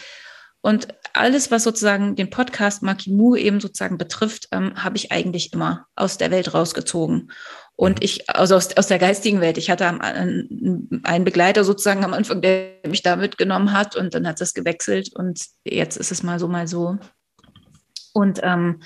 [0.62, 5.88] und alles, was sozusagen den Podcast Makimu eben sozusagen betrifft, ähm, habe ich eigentlich immer
[5.95, 7.32] aus der Welt rausgezogen.
[7.76, 9.57] Und ich, also aus, aus der geistigen Welt.
[9.57, 14.39] Ich hatte einen Begleiter sozusagen am Anfang, der mich da mitgenommen hat und dann hat
[14.39, 16.97] es gewechselt und jetzt ist es mal so, mal so.
[18.14, 18.84] Und ähm,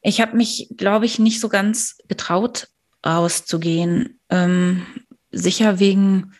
[0.00, 2.68] ich habe mich, glaube ich, nicht so ganz getraut,
[3.04, 4.20] rauszugehen.
[4.28, 4.86] Ähm,
[5.32, 6.34] sicher wegen,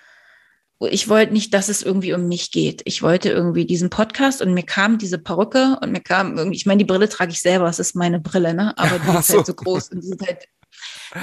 [0.86, 2.82] ich wollte nicht, dass es irgendwie um mich geht.
[2.84, 6.66] Ich wollte irgendwie diesen Podcast und mir kam diese Perücke und mir kam irgendwie, ich
[6.66, 8.76] meine, die Brille trage ich selber, es ist meine Brille, ne?
[8.76, 9.36] Aber die Ach ist so.
[9.36, 10.48] halt so groß und die sieht halt,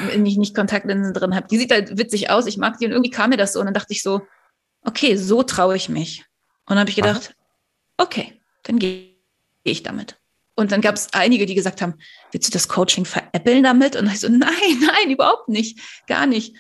[0.08, 2.92] wenn ich nicht Kontaktlinsen drin habe, die sieht halt witzig aus, ich mag die und
[2.92, 4.22] irgendwie kam mir das so und dann dachte ich so,
[4.84, 6.26] okay, so traue ich mich.
[6.66, 7.36] Und dann habe ich gedacht,
[7.98, 8.06] Aha.
[8.06, 9.10] okay, dann gehe
[9.64, 10.18] ich damit.
[10.56, 11.96] Und dann gab es einige, die gesagt haben,
[12.32, 13.96] willst du das Coaching veräppeln damit?
[13.96, 14.40] Und ich so, nein,
[14.82, 16.56] nein, überhaupt nicht, gar nicht.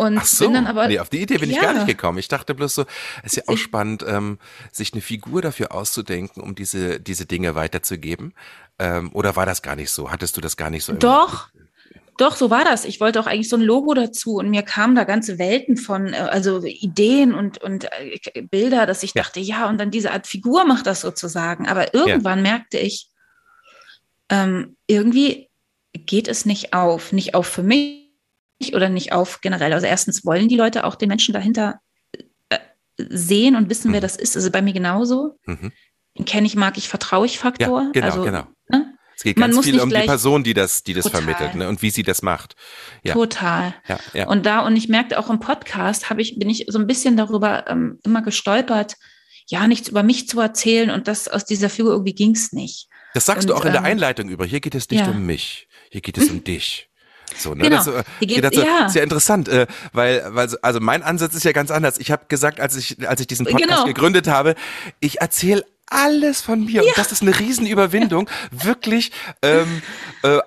[0.00, 1.56] Und Ach so, bin dann aber, nee, auf die Idee bin ja.
[1.56, 2.16] ich gar nicht gekommen.
[2.16, 2.86] Ich dachte bloß so,
[3.22, 4.38] es ist ja auch spannend, ähm,
[4.72, 8.32] sich eine Figur dafür auszudenken, um diese, diese Dinge weiterzugeben.
[8.78, 10.10] Ähm, oder war das gar nicht so?
[10.10, 10.94] Hattest du das gar nicht so?
[10.94, 11.50] Doch,
[12.16, 12.86] doch, so war das.
[12.86, 16.14] Ich wollte auch eigentlich so ein Logo dazu und mir kamen da ganze Welten von,
[16.14, 19.22] äh, also Ideen und, und äh, Bilder, dass ich ja.
[19.22, 21.68] dachte, ja, und dann diese Art Figur macht das sozusagen.
[21.68, 22.52] Aber irgendwann ja.
[22.52, 23.10] merkte ich,
[24.30, 25.50] ähm, irgendwie
[25.92, 27.99] geht es nicht auf, nicht auf für mich
[28.74, 29.72] oder nicht auf generell.
[29.72, 31.80] Also erstens wollen die Leute auch den Menschen dahinter
[32.48, 32.58] äh,
[32.98, 33.94] sehen und wissen, mhm.
[33.94, 34.36] wer das ist.
[34.36, 35.38] Also bei mir genauso.
[35.46, 35.72] Mhm.
[36.26, 37.82] Kenne ich, mag ich, vertraue ich Faktor.
[37.82, 38.46] Ja, genau, also, genau.
[38.68, 38.94] Ne?
[39.16, 41.22] Es geht ganz viel um die Person, die das, die das total.
[41.22, 41.68] vermittelt ne?
[41.68, 42.56] und wie sie das macht.
[43.02, 43.14] Ja.
[43.14, 43.74] Total.
[43.86, 44.28] Ja, ja.
[44.28, 47.16] Und da, und ich merkte auch im Podcast, habe ich, bin ich so ein bisschen
[47.16, 48.96] darüber ähm, immer gestolpert,
[49.46, 52.88] ja, nichts über mich zu erzählen und das aus dieser Figur irgendwie ging es nicht.
[53.14, 54.46] Das sagst und, du auch in der ähm, Einleitung über.
[54.46, 55.10] Hier geht es nicht ja.
[55.10, 56.89] um mich, hier geht es um dich.
[57.36, 57.64] So, ne?
[57.64, 57.76] Genau.
[57.76, 58.86] Das, äh, geht, das, ja.
[58.86, 61.98] ist ja interessant, äh, weil, weil, also mein Ansatz ist ja ganz anders.
[61.98, 63.84] Ich habe gesagt, als ich, als ich diesen Podcast genau.
[63.84, 64.54] gegründet habe,
[65.00, 66.88] ich erzähle alles von mir ja.
[66.88, 69.12] und das ist eine Riesenüberwindung, wirklich
[69.42, 69.82] ähm,
[70.22, 70.38] äh,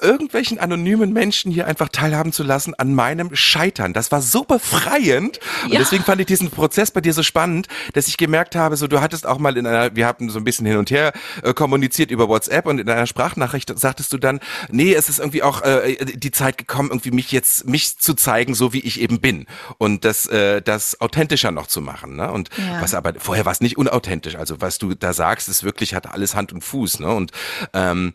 [0.00, 3.92] irgendwelchen anonymen Menschen hier einfach teilhaben zu lassen an meinem Scheitern.
[3.92, 5.40] Das war so befreiend.
[5.64, 5.78] Und ja.
[5.78, 9.00] deswegen fand ich diesen Prozess bei dir so spannend, dass ich gemerkt habe, so du
[9.00, 12.10] hattest auch mal in einer, wir hatten so ein bisschen hin und her äh, kommuniziert
[12.10, 14.40] über WhatsApp und in einer Sprachnachricht sagtest du dann,
[14.70, 18.54] nee, es ist irgendwie auch äh, die Zeit gekommen, irgendwie mich jetzt, mich zu zeigen,
[18.54, 19.46] so wie ich eben bin.
[19.78, 22.16] Und das, äh, das authentischer noch zu machen.
[22.16, 22.30] Ne?
[22.30, 22.82] Und ja.
[22.82, 24.36] was aber, vorher war es nicht unauthentisch.
[24.36, 27.00] Also was du da sagst, ist wirklich, hat alles Hand und Fuß.
[27.00, 27.08] Ne?
[27.08, 27.32] Und
[27.72, 28.12] ähm,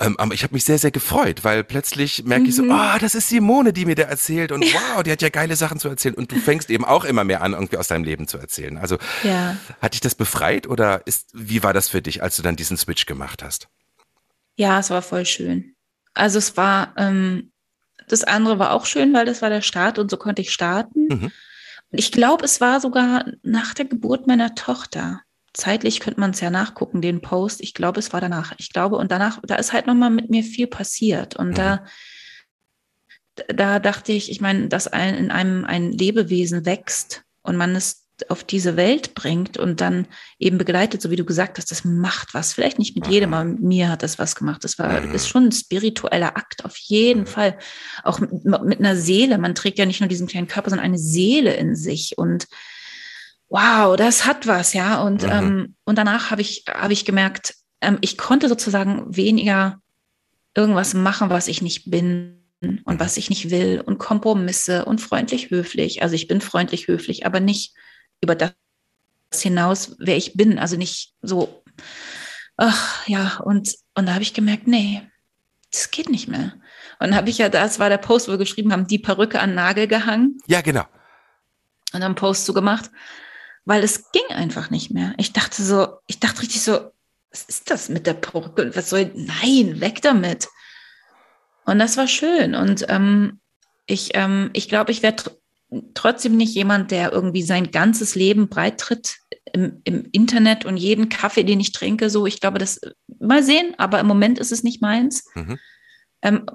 [0.00, 2.48] ähm, aber ich habe mich sehr, sehr gefreut, weil plötzlich merke mhm.
[2.48, 5.28] ich so, oh, das ist Simone, die mir da erzählt und wow, die hat ja
[5.28, 8.04] geile Sachen zu erzählen und du fängst eben auch immer mehr an, irgendwie aus deinem
[8.04, 8.78] Leben zu erzählen.
[8.78, 9.56] Also ja.
[9.80, 12.76] hat dich das befreit oder ist, wie war das für dich, als du dann diesen
[12.76, 13.68] Switch gemacht hast?
[14.56, 15.74] Ja, es war voll schön.
[16.14, 17.52] Also es war, ähm,
[18.08, 21.06] das andere war auch schön, weil das war der Start und so konnte ich starten.
[21.08, 21.32] Mhm.
[21.90, 25.22] Und ich glaube, es war sogar nach der Geburt meiner Tochter
[25.54, 27.62] zeitlich könnte man es ja nachgucken, den Post.
[27.62, 28.52] Ich glaube, es war danach.
[28.58, 31.36] Ich glaube, und danach, da ist halt nochmal mit mir viel passiert.
[31.36, 31.54] Und mhm.
[31.54, 31.84] da,
[33.48, 38.04] da dachte ich, ich meine, dass ein, in einem ein Lebewesen wächst und man es
[38.28, 40.06] auf diese Welt bringt und dann
[40.38, 42.52] eben begleitet, so wie du gesagt hast, das macht was.
[42.52, 44.62] Vielleicht nicht mit jedem, aber mit mir hat das was gemacht.
[44.62, 45.14] Das war, mhm.
[45.14, 47.26] ist schon ein spiritueller Akt, auf jeden mhm.
[47.26, 47.58] Fall.
[48.02, 49.38] Auch mit, mit einer Seele.
[49.38, 52.46] Man trägt ja nicht nur diesen kleinen Körper, sondern eine Seele in sich und
[53.54, 55.00] wow, das hat was, ja.
[55.00, 55.30] Und, mhm.
[55.30, 59.78] ähm, und danach habe ich, habe ich gemerkt, ähm, ich konnte sozusagen weniger
[60.56, 63.00] irgendwas machen, was ich nicht bin und mhm.
[63.00, 66.02] was ich nicht will und Kompromisse und freundlich höflich.
[66.02, 67.74] Also ich bin freundlich höflich, aber nicht
[68.20, 68.52] über das
[69.32, 70.58] hinaus, wer ich bin.
[70.58, 71.62] Also nicht so,
[72.56, 75.02] ach ja, und, und da habe ich gemerkt, nee,
[75.70, 76.54] das geht nicht mehr.
[76.98, 79.54] Und habe ich ja, das war der Post, wo wir geschrieben haben, die Perücke an
[79.54, 80.38] Nagel gehangen.
[80.48, 80.84] Ja, genau.
[81.92, 82.86] Und dann Post zugemacht.
[82.86, 83.23] So
[83.64, 85.14] weil es ging einfach nicht mehr.
[85.16, 86.90] Ich dachte so, ich dachte richtig so,
[87.30, 88.74] was ist das mit der Perücke?
[88.74, 90.48] Was soll, nein, weg damit.
[91.64, 92.54] Und das war schön.
[92.54, 93.40] Und ähm,
[93.86, 95.32] ich, ähm, ich glaube, ich werde tr
[95.94, 99.16] trotzdem nicht jemand, der irgendwie sein ganzes Leben breit tritt
[99.52, 102.26] im, im, Internet und jeden Kaffee, den ich trinke, so.
[102.26, 102.80] Ich glaube, das
[103.18, 105.24] mal sehen, aber im Moment ist es nicht meins.
[105.34, 105.58] Mhm.
[106.22, 106.46] Ähm,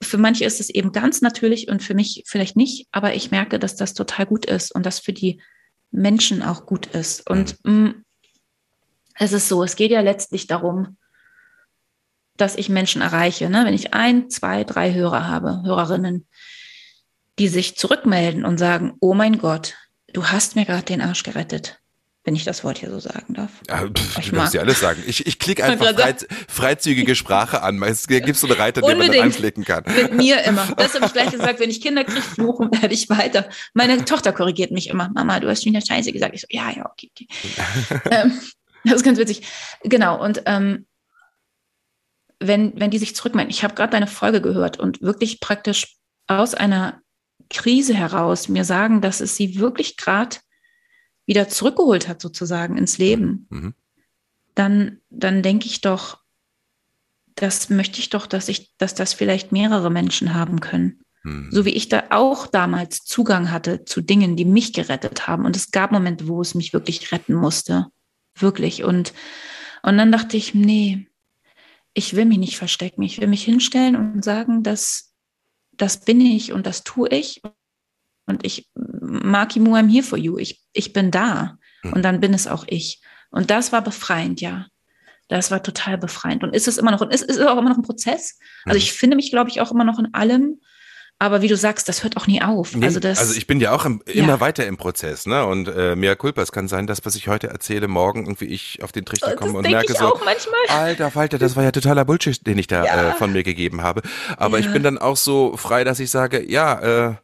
[0.00, 3.58] für manche ist es eben ganz natürlich und für mich vielleicht nicht, aber ich merke,
[3.58, 5.42] dass das total gut ist und dass für die
[5.92, 7.28] Menschen auch gut ist.
[7.28, 8.04] Und mh, mm,
[9.14, 10.96] es ist so, es geht ja letztlich darum,
[12.36, 13.48] dass ich Menschen erreiche.
[13.48, 13.64] Ne?
[13.64, 16.26] Wenn ich ein, zwei, drei Hörer habe, Hörerinnen,
[17.38, 19.74] die sich zurückmelden und sagen, oh mein Gott,
[20.12, 21.81] du hast mir gerade den Arsch gerettet
[22.24, 23.50] wenn ich das Wort hier so sagen darf.
[23.68, 25.02] Ja, pff, ich du darfst ja alles sagen.
[25.06, 26.14] Ich, ich klicke einfach frei,
[26.48, 27.82] freizügige Sprache an.
[27.82, 29.84] Es gibt so eine Reiter, die man anklicken kann.
[29.86, 30.68] Mit mir immer.
[30.76, 33.48] Das habe ich gleich gesagt, wenn ich Kinder kriege, fluchen werde ich weiter.
[33.74, 35.10] Meine Tochter korrigiert mich immer.
[35.14, 36.34] Mama, du hast schon wieder Scheiße gesagt.
[36.34, 37.26] Ich so, ja, ja, okay, okay.
[38.10, 38.38] ähm,
[38.84, 39.42] das ist ganz witzig.
[39.82, 40.86] Genau, und ähm,
[42.38, 45.96] wenn, wenn die sich zurückmelden, ich habe gerade deine Folge gehört und wirklich praktisch
[46.26, 47.00] aus einer
[47.50, 50.36] Krise heraus mir sagen, dass es sie wirklich gerade
[51.26, 53.74] wieder zurückgeholt hat, sozusagen ins Leben, mhm.
[54.54, 56.18] dann, dann denke ich doch,
[57.34, 61.02] das möchte ich doch, dass ich, dass das vielleicht mehrere Menschen haben können.
[61.22, 61.48] Mhm.
[61.50, 65.44] So wie ich da auch damals Zugang hatte zu Dingen, die mich gerettet haben.
[65.44, 67.86] Und es gab Momente, wo es mich wirklich retten musste.
[68.38, 68.84] Wirklich.
[68.84, 69.12] Und,
[69.82, 71.06] und dann dachte ich, nee,
[71.94, 73.02] ich will mich nicht verstecken.
[73.02, 75.14] Ich will mich hinstellen und sagen, dass
[75.72, 77.40] das bin ich und das tue ich.
[78.26, 78.70] Und ich
[79.04, 80.38] Marky Moo, I'm here for you.
[80.38, 81.58] Ich, ich bin da.
[81.82, 81.92] Mhm.
[81.94, 83.00] Und dann bin es auch ich.
[83.30, 84.66] Und das war befreiend, ja.
[85.28, 86.44] Das war total befreiend.
[86.44, 88.38] Und ist es immer noch, und ist, ist auch immer noch ein Prozess.
[88.64, 88.82] Also Mhm.
[88.82, 90.60] ich finde mich, glaube ich, auch immer noch in allem.
[91.18, 92.74] Aber wie du sagst, das hört auch nie auf.
[92.74, 94.40] Nee, also das, also ich bin ja auch im, immer Ja.
[94.40, 95.46] weiter im Prozess, ne?
[95.46, 98.82] Und äh, mea culpa, es kann sein, dass was ich heute erzähle, morgen irgendwie ich
[98.82, 100.54] auf den Trichter das komme und merke ich so, manchmal.
[100.80, 103.10] Alter Falter, das war ja totaler Bullshit, den ich da Ja.
[103.10, 104.02] äh, von mir gegeben habe.
[104.36, 104.72] Aber ich Ja.
[104.72, 106.80] bin dann auch so frei, dass ich sage, ja,
[107.10, 107.14] äh,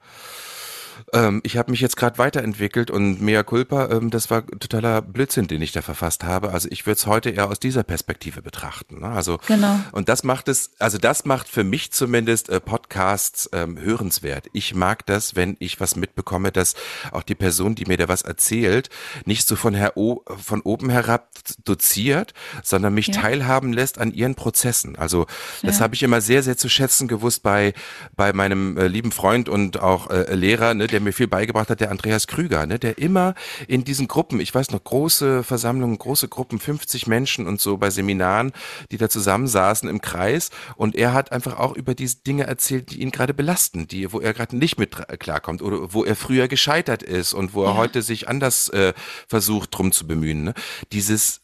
[1.13, 5.47] ähm, ich habe mich jetzt gerade weiterentwickelt und mea culpa, ähm, das war totaler Blödsinn,
[5.49, 6.53] den ich da verfasst habe.
[6.53, 9.01] Also ich würde es heute eher aus dieser Perspektive betrachten.
[9.01, 9.09] Ne?
[9.09, 9.79] Also Genau.
[9.93, 14.47] und das macht es, also das macht für mich zumindest äh, Podcasts ähm, hörenswert.
[14.53, 16.75] Ich mag das, wenn ich was mitbekomme, dass
[17.13, 18.91] auch die Person, die mir da was erzählt,
[19.25, 21.29] nicht so von, her o von oben herab
[21.65, 23.15] doziert, sondern mich Ja.
[23.23, 24.97] teilhaben lässt an ihren Prozessen.
[24.97, 25.27] Also
[25.63, 25.85] das Ja.
[25.85, 27.73] habe ich immer sehr, sehr zu schätzen gewusst bei,
[28.17, 31.81] bei meinem äh, lieben Freund und auch äh, Lehrer, ne, der mir viel beigebracht hat,
[31.81, 33.35] der Andreas Krüger, ne, der immer
[33.67, 37.91] in diesen Gruppen, ich weiß noch, große Versammlungen, große Gruppen, 50 Menschen und so bei
[37.91, 38.53] Seminaren,
[38.91, 43.01] die da zusammensaßen im Kreis und er hat einfach auch über diese Dinge erzählt, die
[43.03, 47.03] ihn gerade belasten, die, wo er gerade nicht mit klarkommt oder wo er früher gescheitert
[47.03, 47.77] ist und wo er Ja.
[47.77, 48.93] heute sich anders äh,
[49.29, 50.45] versucht, drum zu bemühen.
[50.45, 50.55] Ne?
[50.93, 51.41] Dieses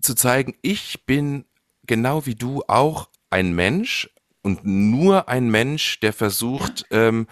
[0.00, 1.44] zu zeigen, ich bin
[1.86, 4.08] genau wie du auch ein Mensch
[4.42, 7.26] und nur ein Mensch, der versucht, ähm,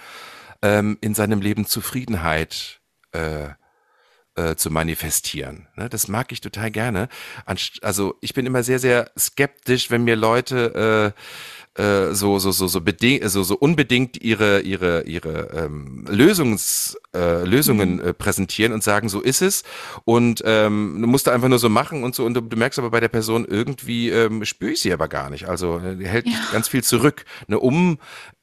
[0.63, 2.81] ähm, in seinem Leben Zufriedenheit
[3.13, 3.49] äh,
[4.37, 5.69] äh, zu manifestieren.
[5.77, 7.09] Ne, das mag ich total gerne.
[7.47, 11.13] Anst also ich bin immer sehr, sehr skeptisch, wenn mir Leute
[11.77, 17.45] äh, äh, so so so so so so unbedingt ihre ihre ihre ähm, Lösungs äh,
[17.45, 19.63] Lösungen äh, präsentieren und sagen so ist es
[20.05, 22.79] und ähm, du musst da einfach nur so machen und so und du, du merkst
[22.79, 26.07] aber bei der Person irgendwie ähm, spüre ich sie aber gar nicht also äh, die
[26.07, 26.39] hält Ja.
[26.53, 27.99] ganz viel zurück ne um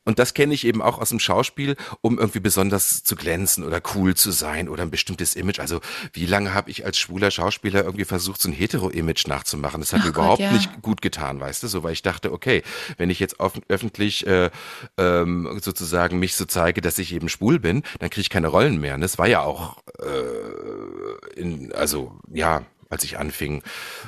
[0.05, 3.81] und das kenne ich eben auch aus dem Schauspiel, um irgendwie besonders zu glänzen oder
[3.95, 5.59] cool zu sein oder ein bestimmtes Image.
[5.59, 5.79] Also
[6.11, 9.81] wie lange habe ich als schwuler Schauspieler irgendwie versucht, so ein Hetero-Image nachzumachen?
[9.81, 10.51] Das hat Ach mir Gott, überhaupt ja.
[10.51, 11.67] nicht gut getan, weißt du?
[11.67, 12.63] So, weil ich dachte, okay,
[12.97, 14.49] wenn ich jetzt offen, öffentlich äh,
[14.97, 18.79] ähm, sozusagen mich so zeige, dass ich eben schwul bin, dann kriege ich keine Rollen
[18.79, 18.95] mehr.
[18.95, 22.63] Und das war ja auch, äh, in, also ja,
[22.93, 23.61] als ich anfing,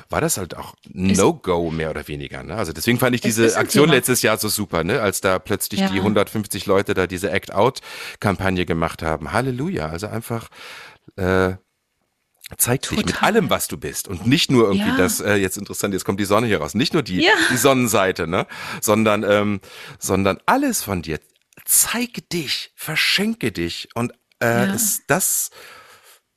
[0.08, 2.42] war das halt auch No-Go mehr oder weniger.
[2.42, 2.54] Ne?
[2.54, 3.94] Also deswegen fand ich Es ist diese Aktion Thema.
[3.96, 5.02] letztes Jahr so super, ne?
[5.02, 5.88] als da plötzlich Ja.
[5.90, 9.32] die 150 Leute da diese Act-Out-Kampagne gemacht haben.
[9.32, 10.48] Halleluja, also einfach
[11.16, 11.54] äh,
[12.58, 14.96] zeig dich mit allem, was du bist und nicht nur irgendwie Ja.
[14.96, 17.32] das, äh, jetzt interessant, jetzt kommt die Sonne hier raus, nicht nur die, Ja.
[17.50, 18.46] die Sonnenseite, ne?
[18.80, 19.60] sondern, ähm,
[19.98, 21.18] sondern alles von dir.
[21.64, 24.74] Zeige dich, verschenke dich und äh, Ja.
[24.74, 25.50] es, das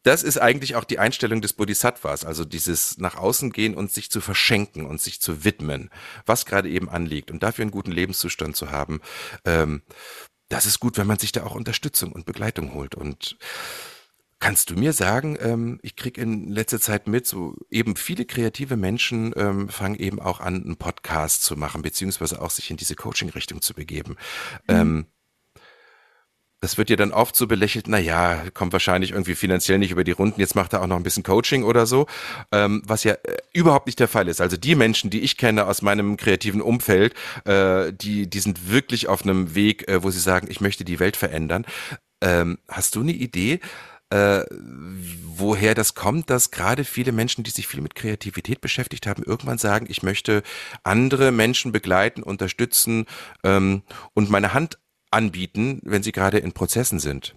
[0.03, 4.09] das ist eigentlich auch die Einstellung des Bodhisattvas, also dieses nach außen gehen und sich
[4.09, 5.89] zu verschenken und sich zu widmen,
[6.25, 9.01] was gerade eben anliegt und dafür einen guten Lebenszustand zu haben.
[9.45, 9.81] Ähm,
[10.47, 12.95] das ist gut, wenn man sich da auch Unterstützung und Begleitung holt.
[12.95, 13.37] Und
[14.39, 18.77] kannst du mir sagen, ähm, ich krieg in letzter Zeit mit, so eben viele kreative
[18.77, 22.95] Menschen ähm, fangen eben auch an, einen Podcast zu machen, beziehungsweise auch sich in diese
[22.95, 24.15] Coaching-Richtung zu begeben.
[24.67, 25.05] Ähm,
[26.61, 30.03] das wird ja dann oft so belächelt, na ja, kommt wahrscheinlich irgendwie finanziell nicht über
[30.03, 32.07] die Runden, jetzt macht er auch noch ein bisschen Coaching oder so,
[32.51, 34.41] ähm, was ja äh, überhaupt nicht der Fall ist.
[34.41, 37.13] Also die Menschen, die ich kenne aus meinem kreativen Umfeld,
[37.45, 40.99] äh, die, die sind wirklich auf einem Weg, äh, wo sie sagen, ich möchte die
[40.99, 41.65] Welt verändern.
[42.21, 43.61] Ähm, hast du eine Idee,
[44.09, 44.43] äh,
[45.23, 49.59] woher das kommt, dass gerade viele Menschen, die sich viel mit Kreativität beschäftigt haben, irgendwann
[49.59, 50.43] sagen, ich möchte
[50.83, 53.05] andere Menschen begleiten, unterstützen
[53.43, 53.83] ähm,
[54.13, 54.77] und meine Hand
[55.11, 57.35] anbieten, wenn sie gerade in Prozessen sind.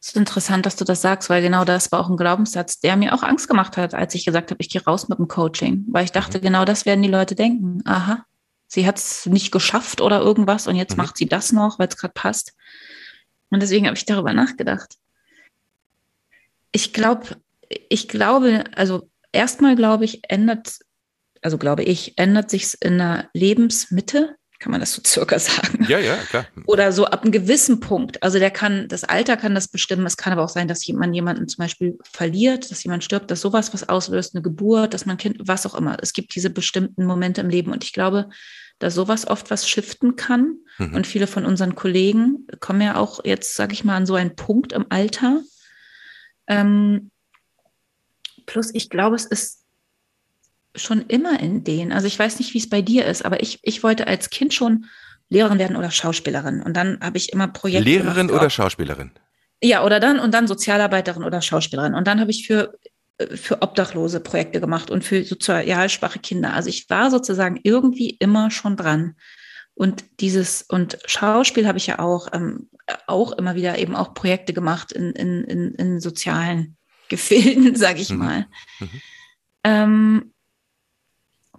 [0.00, 2.96] Es ist interessant, dass du das sagst, weil genau das war auch ein Glaubenssatz, der
[2.96, 5.84] mir auch Angst gemacht hat, als ich gesagt habe, ich gehe raus mit dem Coaching,
[5.88, 7.82] weil ich dachte, genau das werden die Leute denken.
[7.84, 8.24] Aha,
[8.68, 11.02] sie hat es nicht geschafft oder irgendwas und jetzt Mhm.
[11.02, 12.54] macht sie das noch, weil es gerade passt.
[13.50, 14.94] Und deswegen habe ich darüber nachgedacht.
[16.70, 17.36] Ich glaube,
[17.88, 20.78] ich glaube, also erstmal glaube ich, ändert,
[21.42, 25.86] also glaube ich, ändert sich in der Lebensmitte, kann man das so circa sagen?
[25.88, 26.46] Ja, ja, klar.
[26.66, 28.22] oder so ab einem gewissen Punkt.
[28.22, 30.06] Also der kann, das Alter kann das bestimmen.
[30.06, 33.40] Es kann aber auch sein, dass jemand jemanden zum Beispiel verliert, dass jemand stirbt, dass
[33.40, 35.96] sowas was auslöst, eine Geburt, dass man Kind, was auch immer.
[36.02, 38.28] Es gibt diese bestimmten Momente im Leben und ich glaube,
[38.78, 40.58] dass sowas oft was shiften kann.
[40.78, 40.94] Mhm.
[40.94, 44.36] Und viele von unseren Kollegen kommen ja auch jetzt, sage ich mal, an so einen
[44.36, 45.42] Punkt im Alter.
[46.46, 47.10] Ähm,
[48.46, 49.64] plus, ich glaube, es ist
[50.74, 51.92] schon immer in denen.
[51.92, 54.54] Also ich weiß nicht, wie es bei dir ist, aber ich, ich wollte als Kind
[54.54, 54.86] schon
[55.28, 56.62] Lehrerin werden oder Schauspielerin.
[56.62, 59.12] Und dann habe ich immer Projekte Lehrerin oder Schauspielerin?
[59.62, 61.94] ja, oder dann und dann Sozialarbeiterin oder Schauspielerin.
[61.94, 62.78] Und dann habe ich für,
[63.18, 66.54] äh, für Obdachlose Projekte gemacht und für sozial schwache Kinder.
[66.54, 69.16] Also ich war sozusagen irgendwie immer schon dran.
[69.74, 72.68] Und dieses, und Schauspiel habe ich ja auch, ähm,
[73.06, 76.76] auch immer wieder eben auch Projekte gemacht in, in, in, in sozialen
[77.08, 78.18] Gefilden, sage ich mhm.
[78.18, 78.46] mal.
[78.80, 79.02] Mhm.
[79.64, 80.34] Ähm,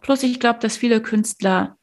[0.01, 1.77] plus ich glaube, dass viele Künstler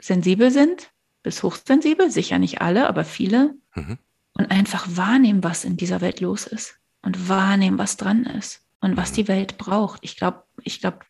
[0.00, 0.90] sensibel sind,
[1.22, 3.54] bis hochsensibel, sicher nicht alle, aber viele.
[3.74, 3.98] Mhm.
[4.34, 6.76] Und einfach wahrnehmen, was in dieser Welt los ist.
[7.02, 8.62] Und wahrnehmen, was dran ist.
[8.80, 9.14] Und was mhm.
[9.16, 10.00] die Welt braucht.
[10.02, 11.00] Ich glaube, ich glaube,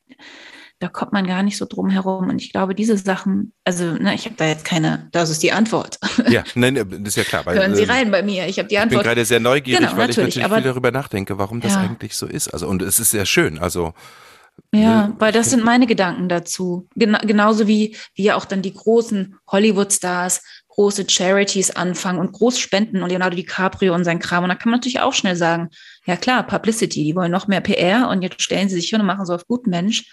[0.80, 2.28] da kommt man gar nicht so drum herum.
[2.28, 5.52] Und ich glaube, diese Sachen, also ne, ich habe da jetzt keine, das ist die
[5.52, 5.98] Antwort.
[6.28, 7.46] Ja, nein, das ist ja klar.
[7.46, 9.00] Weil, Hören Sie äh, rein bei mir, ich habe die Antwort.
[9.00, 11.72] Ich bin gerade sehr neugierig, genau, weil ich natürlich aber, viel darüber nachdenke, warum das
[11.72, 11.80] ja.
[11.80, 12.48] eigentlich so ist.
[12.48, 13.58] Also und es ist sehr schön.
[13.58, 13.94] Also
[14.74, 16.88] ja, ne, weil das sind meine Gedanken dazu.
[16.94, 20.42] Gen genauso wie, wie ja auch dann die großen Hollywood-Stars
[20.78, 24.44] große Charities anfangen und groß spenden und Leonardo DiCaprio und sein Kram.
[24.44, 25.70] Und da kann man natürlich auch schnell sagen,
[26.06, 29.06] ja klar, Publicity, die wollen noch mehr PR und jetzt stellen sie sich hin und
[29.06, 30.08] machen so auf gut Mensch.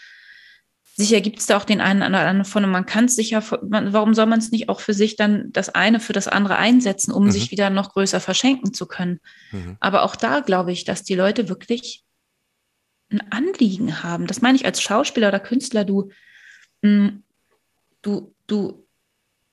[0.95, 3.43] Sicher gibt es da auch den einen oder anderen von und man kann es sicher,
[3.61, 7.11] warum soll man es nicht auch für sich dann das eine für das andere einsetzen,
[7.11, 7.31] um mhm.
[7.31, 9.19] sich wieder noch größer verschenken zu können?
[9.51, 9.77] Mhm.
[9.81, 12.04] Aber auch da glaube ich, dass die Leute wirklich
[13.09, 14.27] ein Anliegen haben.
[14.27, 16.09] Das meine ich als Schauspieler oder Künstler, du,
[16.81, 17.07] mm,
[18.01, 18.87] du, du,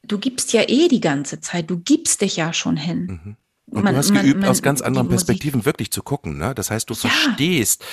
[0.02, 3.06] du gibst ja eh die ganze Zeit, du gibst dich ja schon hin.
[3.06, 3.36] Mhm.
[3.72, 5.66] Und man, du hast geübt, man, aus ganz anderen Perspektiven Musik.
[5.66, 6.36] wirklich zu gucken.
[6.36, 6.54] Ne?
[6.54, 7.08] Das heißt, du ja.
[7.08, 7.84] verstehst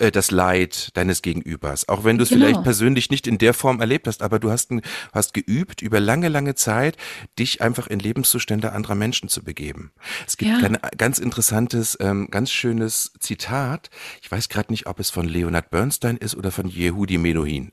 [0.00, 2.46] äh, das Leid deines Gegenübers, auch wenn du es genau.
[2.46, 4.70] vielleicht persönlich nicht in der Form erlebt hast, aber du hast,
[5.12, 6.96] hast geübt, über lange, lange Zeit
[7.38, 9.92] dich einfach in Lebenszustände anderer Menschen zu begeben.
[10.26, 10.58] Es gibt ja.
[10.58, 13.90] ein ganz interessantes, ähm, ganz schönes Zitat.
[14.22, 17.70] Ich weiß gerade nicht, ob es von Leonard Bernstein ist oder von Yehudi Menuhin.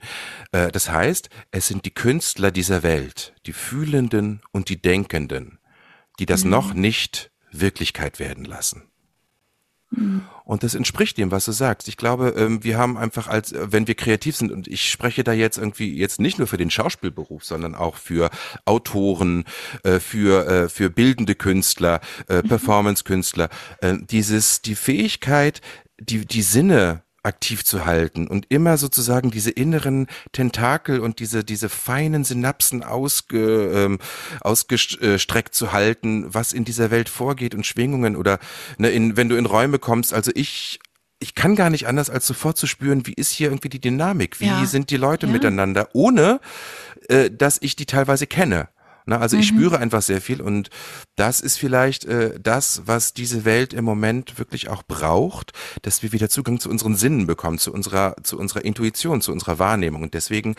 [0.51, 5.57] Äh, das heißt, es sind die Künstler dieser Welt, die Fühlenden und die Denkenden,
[6.19, 6.51] die das mhm.
[6.51, 8.83] noch nicht Wirklichkeit werden lassen.
[9.91, 10.23] Mhm.
[10.43, 11.87] Und das entspricht dem, was du sagst.
[11.87, 15.23] Ich glaube, ähm, wir haben einfach als, äh, wenn wir kreativ sind, und ich spreche
[15.23, 18.29] da jetzt irgendwie jetzt nicht nur für den Schauspielberuf, sondern auch für
[18.65, 19.45] Autoren,
[19.83, 22.47] äh, für, äh, für bildende Künstler, mhm.
[22.47, 23.49] Performance-Künstler,
[24.09, 25.61] dieses, die Fähigkeit,
[25.99, 31.69] die, die Sinne aktiv zu halten und immer sozusagen diese inneren Tentakel und diese, diese
[31.69, 33.99] feinen Synapsen ausge, ähm,
[34.41, 38.39] ausgestreckt zu halten, was in dieser Welt vorgeht und Schwingungen oder
[38.77, 40.13] ne, in, wenn du in Räume kommst.
[40.13, 40.79] Also ich
[41.19, 44.41] ich kann gar nicht anders, als sofort zu spüren, wie ist hier irgendwie die Dynamik,
[44.41, 44.65] wie ja.
[44.65, 45.31] sind die Leute ja.
[45.31, 46.41] miteinander, ohne
[47.07, 48.67] äh, dass ich die teilweise kenne.
[49.05, 49.41] Na, also mhm.
[49.41, 50.69] ich spüre einfach sehr viel und
[51.15, 55.51] das ist vielleicht äh, das, was diese Welt im Moment wirklich auch braucht,
[55.83, 59.59] dass wir wieder Zugang zu unseren Sinnen bekommen, zu unserer, zu unserer Intuition, zu unserer
[59.59, 60.01] Wahrnehmung.
[60.03, 60.55] Und deswegen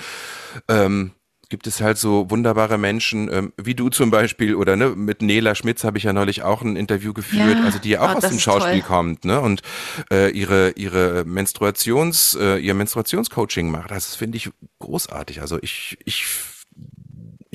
[0.69, 1.13] ähm,
[1.49, 5.55] gibt es halt so wunderbare Menschen, ähm, wie du zum Beispiel, oder ne, mit Nela
[5.55, 8.19] Schmitz habe ich ja neulich auch ein Interview geführt, ja, also die ja auch oh,
[8.19, 8.89] aus dem Schauspiel toll.
[8.89, 9.41] kommt, ne?
[9.41, 9.63] Und
[10.11, 13.91] äh, ihre, ihre Menstruations, äh, ihr Menstruationscoaching macht.
[13.91, 15.41] Das finde ich großartig.
[15.41, 16.27] Also ich, ich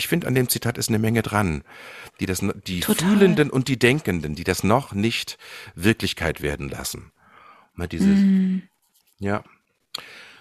[0.01, 1.63] ich finde, an dem Zitat ist eine Menge dran,
[2.19, 3.07] die das, die Total.
[3.07, 5.37] Fühlenden und die Denkenden, die das noch nicht
[5.75, 7.11] Wirklichkeit werden lassen.
[7.75, 8.63] Mal dieses, mm.
[9.19, 9.43] ja.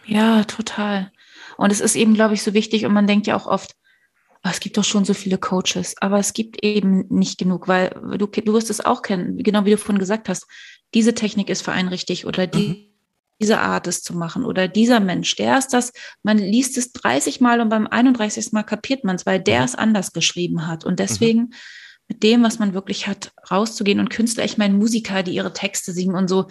[0.07, 1.13] Ja, total.
[1.59, 3.77] Und es ist eben, glaube ich, so wichtig und man denkt ja auch oft,
[4.43, 7.91] oh, es gibt doch schon so viele Coaches, aber es gibt eben nicht genug, weil
[8.17, 10.47] du, du wirst es auch kennen, genau wie du vorhin gesagt hast,
[10.95, 12.90] diese Technik ist für einen richtig oder die, mhm
[13.41, 17.41] diese Art es zu machen oder dieser Mensch, der ist das, man liest es 30
[17.41, 18.53] Mal und beim 31.
[18.53, 19.65] Mal kapiert man es, weil der mhm.
[19.65, 20.85] es anders geschrieben hat.
[20.85, 21.55] Und deswegen mhm.
[22.09, 25.93] mit dem, was man wirklich hat, rauszugehen und Künstler, ich meine Musiker, die ihre Texte
[25.93, 26.47] singen und so,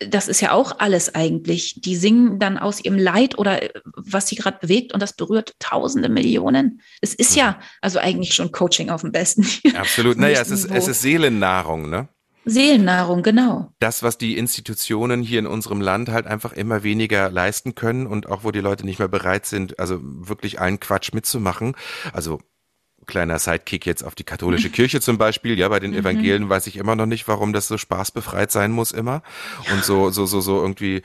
[0.00, 1.80] das ist ja auch alles eigentlich.
[1.80, 5.54] Die singen dann aus ihrem Leid oder äh, was sie gerade bewegt und das berührt
[5.58, 6.80] Tausende, Millionen.
[7.00, 7.56] Es ist ja mhm.
[7.80, 9.46] also eigentlich schon Coaching auf dem besten.
[9.76, 10.18] Absolut.
[10.18, 12.08] naja, es ist, es ist Seelennahrung, ne?
[12.44, 13.72] Seelennahrung, genau.
[13.78, 18.28] Das, was die Institutionen hier in unserem Land halt einfach immer weniger leisten können und
[18.28, 21.76] auch wo die Leute nicht mehr bereit sind, also wirklich allen Quatsch mitzumachen.
[22.12, 22.40] Also
[23.06, 25.58] kleiner Sidekick jetzt auf die katholische Kirche zum Beispiel.
[25.58, 25.98] Ja, bei den mhm.
[25.98, 29.22] Evangelien weiß ich immer noch nicht, warum das so spaßbefreit sein muss immer.
[29.72, 31.02] Und so, so, so, so irgendwie,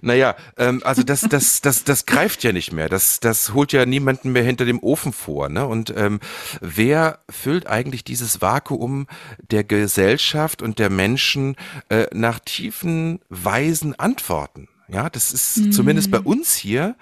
[0.00, 2.88] naja, ähm, also das, das, das, das greift ja nicht mehr.
[2.88, 5.48] Das, das holt ja niemanden mehr hinter dem Ofen vor.
[5.48, 5.66] Ne?
[5.66, 6.20] Und ähm,
[6.60, 9.06] wer füllt eigentlich dieses Vakuum
[9.50, 11.56] der Gesellschaft und der Menschen
[11.88, 14.68] äh, nach tiefen, weisen Antworten?
[14.88, 15.72] Ja, das ist mhm.
[15.72, 16.94] zumindest bei uns hier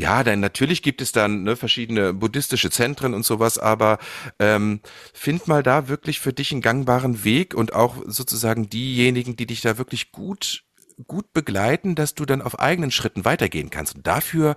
[0.00, 3.98] ja, dann natürlich gibt es dann ne, verschiedene buddhistische Zentren und sowas, aber
[4.38, 4.80] ähm,
[5.12, 9.60] find mal da wirklich für dich einen gangbaren Weg und auch sozusagen diejenigen, die dich
[9.60, 10.64] da wirklich gut
[11.06, 13.94] gut begleiten, dass du dann auf eigenen Schritten weitergehen kannst.
[13.94, 14.54] Und dafür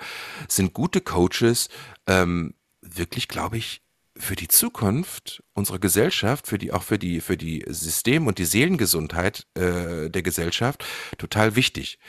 [0.50, 1.70] sind gute Coaches
[2.06, 3.82] ähm, wirklich, glaube ich,
[4.18, 8.46] für die Zukunft unserer Gesellschaft, für die auch für die für die System und die
[8.46, 10.84] Seelengesundheit äh, der Gesellschaft
[11.18, 12.00] total wichtig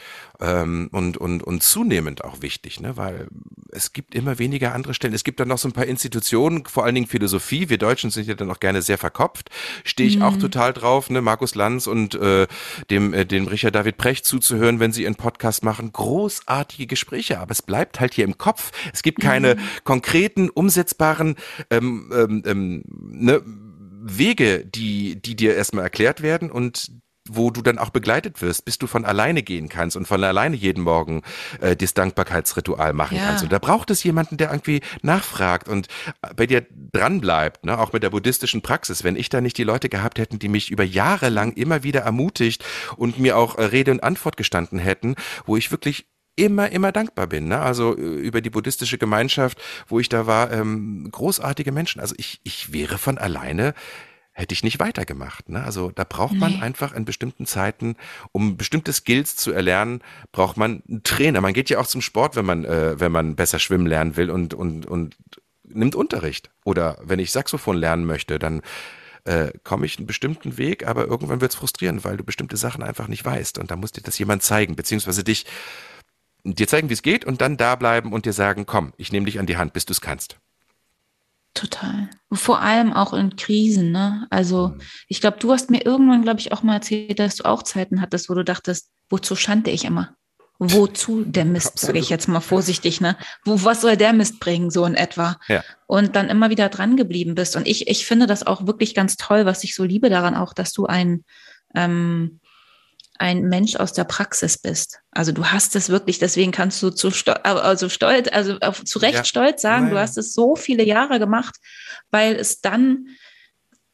[0.41, 2.97] ähm, und und und zunehmend auch wichtig, ne?
[2.97, 3.29] Weil
[3.71, 5.15] es gibt immer weniger andere Stellen.
[5.15, 7.69] Es gibt dann noch so ein paar Institutionen, vor allen Dingen Philosophie.
[7.69, 9.51] Wir Deutschen sind ja dann auch gerne sehr verkopft.
[9.85, 10.23] Stehe ich mhm.
[10.23, 11.21] auch total drauf, ne?
[11.21, 12.47] Markus Lanz und äh,
[12.91, 15.93] dem äh, dem Richard David Precht zuzuhören, wenn sie ihren Podcast machen.
[15.93, 18.73] Großartige Gespräche, aber es bleibt halt hier im Kopf.
[18.93, 19.61] Es gibt keine mhm.
[19.85, 21.37] konkreten umsetzbaren
[21.71, 22.85] ähm, ähm, ähm,
[23.41, 23.65] ne,
[24.07, 26.91] Wege, die, die dir erstmal erklärt werden und
[27.29, 30.57] wo du dann auch begleitet wirst, bis du von alleine gehen kannst und von alleine
[30.57, 31.23] jeden Morgen
[31.61, 33.27] äh, das Dankbarkeitsritual machen ja.
[33.27, 33.45] kannst.
[33.45, 35.89] Und da braucht es jemanden, der irgendwie nachfragt und
[36.37, 37.79] bei dir dranbleibt, ne?
[37.79, 39.05] auch mit der buddhistischen Praxis.
[39.05, 42.01] Wenn ich da nicht die Leute gehabt hätten, die mich über Jahre lang immer wieder
[42.01, 42.63] ermutigt
[42.97, 45.15] und mir auch äh, Rede und Antwort gestanden hätten,
[45.47, 46.07] wo ich wirklich
[46.37, 47.49] immer, immer dankbar bin.
[47.49, 47.61] Ne?
[47.61, 52.01] Also äh, über die buddhistische Gemeinschaft, wo ich da war, ähm, großartige Menschen.
[52.01, 53.75] Also ich, ich wäre von alleine
[54.35, 55.49] hätte ich nicht weitergemacht.
[55.49, 55.63] Ne?
[55.63, 56.61] Also da braucht man nee.
[56.61, 57.97] einfach in bestimmten Zeiten,
[58.33, 61.41] um bestimmte Skills zu erlernen, braucht man einen Trainer.
[61.41, 64.31] Man geht ja auch zum Sport, wenn man, äh, wenn man besser schwimmen lernen will
[64.31, 65.17] und, und, und
[65.63, 66.51] nimmt Unterricht.
[66.65, 68.63] Oder wenn ich Saxophon lernen möchte, dann
[69.25, 72.83] äh, komme ich einen bestimmten Weg, aber irgendwann wird es frustrierend, weil du bestimmte Sachen
[72.83, 73.59] einfach nicht weißt.
[73.59, 75.47] Und da muss dir das jemand zeigen, beziehungsweise dich
[76.45, 79.27] dir zeigen, wie es geht und dann da bleiben und dir sagen, komm, ich nehme
[79.27, 80.39] dich an die Hand, bis du es kannst.
[81.55, 82.11] Total.
[82.33, 84.27] Vor allem auch in Krisen, ne?
[84.29, 84.81] Also mhm.
[85.07, 88.01] ich glaube, du hast mir irgendwann, glaube ich, auch mal erzählt, dass du auch Zeiten
[88.01, 90.17] hattest, wo du dachtest, wozu schande ich immer?
[90.59, 93.17] Wozu der Mist, sage ich jetzt mal vorsichtig, ne?
[93.45, 95.37] Wo, was soll der Mist bringen, so in etwa?
[95.47, 95.63] Ja.
[95.87, 97.55] Und dann immer wieder dran geblieben bist.
[97.55, 100.55] Und ich, ich finde das auch wirklich ganz toll, was ich so liebe daran auch,
[100.55, 101.25] dass du ein,
[101.75, 102.41] ähm,
[103.19, 105.01] ein Mensch aus der Praxis bist.
[105.11, 109.15] Also du hast es wirklich, deswegen kannst du zu stolz, also stolz, also zu Recht
[109.15, 109.25] ja.
[109.25, 109.95] stolz sagen, Nein.
[109.95, 111.55] du hast es so viele Jahre gemacht,
[112.11, 113.09] weil es dann,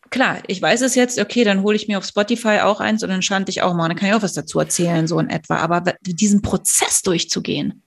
[0.08, 3.10] klar, ich weiß es jetzt, okay, dann hole ich mir auf Spotify auch eins und
[3.10, 5.56] dann schande ich auch mal, dann kann ich auch was dazu erzählen, so in etwa.
[5.56, 7.82] Aber diesen Prozess durchzugehen,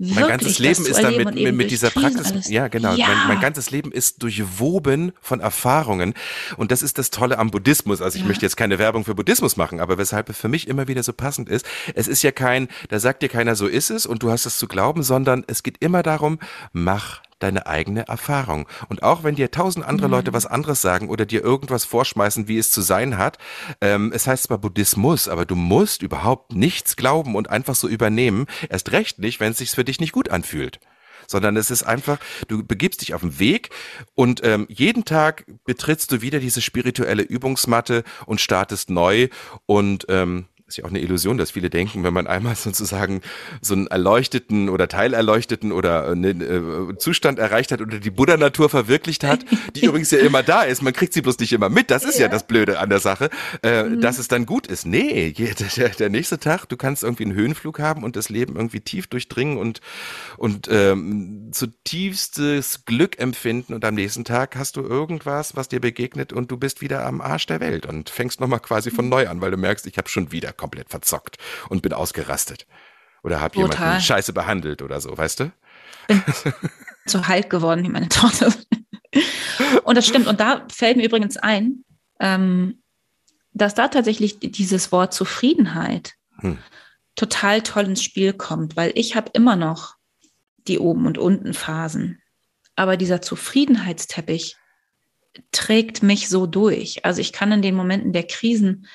[0.00, 2.48] mein ganzes Leben ist dann mit, mit, mit dieser Praxis, alles.
[2.48, 3.06] ja genau, ja.
[3.06, 6.14] Mein, mein, ganzes Leben ist durchwoben von Erfahrungen
[6.56, 8.00] und das ist das Tolle am Buddhismus.
[8.00, 8.28] Also ich ja.
[8.28, 11.12] möchte jetzt keine Werbung für Buddhismus machen, aber weshalb es für mich immer wieder so
[11.12, 14.30] passend ist, es ist ja kein, da sagt dir keiner, so ist es und du
[14.30, 16.38] hast es zu glauben, sondern es geht immer darum,
[16.72, 18.68] mach deine eigene Erfahrung.
[18.88, 20.14] Und auch wenn dir tausend andere mhm.
[20.14, 23.38] Leute was anderes sagen oder dir irgendwas vorschmeißen, wie es zu sein hat,
[23.80, 28.46] ähm, es heißt zwar Buddhismus, aber du musst überhaupt nichts glauben und einfach so übernehmen.
[28.68, 30.80] Erst recht nicht, wenn es sich für dich nicht gut anfühlt
[31.30, 32.18] sondern es ist einfach,
[32.48, 33.70] du begibst dich auf den Weg
[34.14, 39.28] und ähm, jeden Tag betrittst du wieder diese spirituelle Übungsmatte und startest neu
[39.66, 43.20] und ähm, ist ja auch eine Illusion, dass viele denken, wenn man einmal sozusagen
[43.60, 49.24] so einen erleuchteten oder teilerleuchteten oder einen äh, Zustand erreicht hat oder die Buddha-Natur verwirklicht
[49.24, 49.44] hat,
[49.74, 52.18] die übrigens ja immer da ist, man kriegt sie bloß nicht immer mit, das ist
[52.18, 53.30] ja, ja das Blöde an der Sache,
[53.62, 54.00] äh, mhm.
[54.00, 54.86] dass es dann gut ist.
[54.86, 55.32] Nee,
[55.76, 59.08] der, der nächste Tag, du kannst irgendwie einen Höhenflug haben und das Leben irgendwie tief
[59.08, 59.80] durchdringen und,
[60.36, 66.32] und ähm, zutiefstes Glück empfinden und am nächsten Tag hast du irgendwas, was dir begegnet
[66.32, 69.40] und du bist wieder am Arsch der Welt und fängst nochmal quasi von neu an,
[69.40, 71.38] weil du merkst, ich habe schon wieder komplett verzockt
[71.70, 72.66] und bin ausgerastet.
[73.22, 75.52] Oder habe jemanden scheiße behandelt oder so, weißt du?
[76.06, 76.22] Bin
[77.06, 78.52] zu halt geworden wie meine Tochter.
[79.84, 80.26] Und das stimmt.
[80.26, 81.84] Und da fällt mir übrigens ein,
[82.20, 82.82] ähm,
[83.52, 86.58] dass da tatsächlich dieses Wort Zufriedenheit hm.
[87.16, 89.96] total toll ins Spiel kommt, weil ich habe immer noch
[90.68, 92.20] die oben und unten Phasen.
[92.76, 94.56] Aber dieser Zufriedenheitsteppich
[95.52, 97.04] trägt mich so durch.
[97.04, 98.86] Also ich kann in den Momenten der Krisen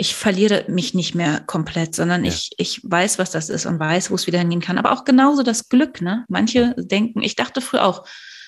[0.00, 2.30] ich verliere mich nicht mehr komplett, sondern ja.
[2.30, 4.78] ich, ich weiß, was das ist und weiß, wo es wieder hingehen kann.
[4.78, 6.24] Aber auch genauso das Glück, ne?
[6.28, 8.06] Manche denken, ich dachte früher auch,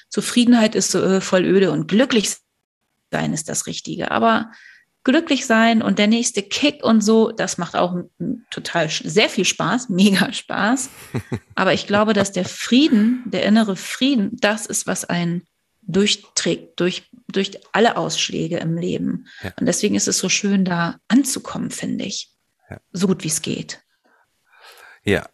[0.08, 2.36] Zufriedenheit ist so äh, voll öde und glücklich
[3.10, 4.12] sein ist das Richtige.
[4.12, 4.52] Aber
[5.02, 7.96] glücklich sein und der nächste Kick und so, das macht auch
[8.52, 10.88] total sehr viel Spaß, mega Spaß.
[11.56, 15.42] Aber ich glaube, dass der Frieden, der innere Frieden, das ist, was einen
[15.82, 19.26] durchträgt, durch, durch alle Ausschläge im Leben.
[19.42, 19.52] Ja.
[19.58, 22.30] Und deswegen ist es so schön, da anzukommen, finde ich.
[22.68, 22.80] Ja.
[22.92, 23.82] So gut wie es geht.
[25.04, 25.28] Ja.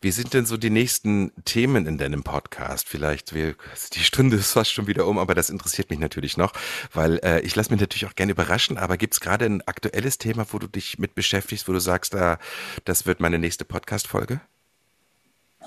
[0.00, 2.88] Wie sind denn so die nächsten Themen in deinem Podcast?
[2.88, 3.56] Vielleicht, wir,
[3.94, 6.52] die Stunde ist fast schon wieder um, aber das interessiert mich natürlich noch,
[6.92, 10.18] weil äh, ich lasse mich natürlich auch gerne überraschen, aber gibt es gerade ein aktuelles
[10.18, 12.38] Thema, wo du dich mit beschäftigst, wo du sagst, da,
[12.84, 14.40] das wird meine nächste Podcast-Folge?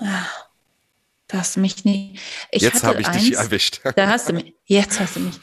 [0.00, 0.26] Ja.
[1.32, 2.18] Du hast mich nie.
[2.50, 3.80] Ich jetzt habe ich eins, dich erwischt.
[3.96, 4.54] Da hast du mich.
[4.66, 5.40] Jetzt hast du mich.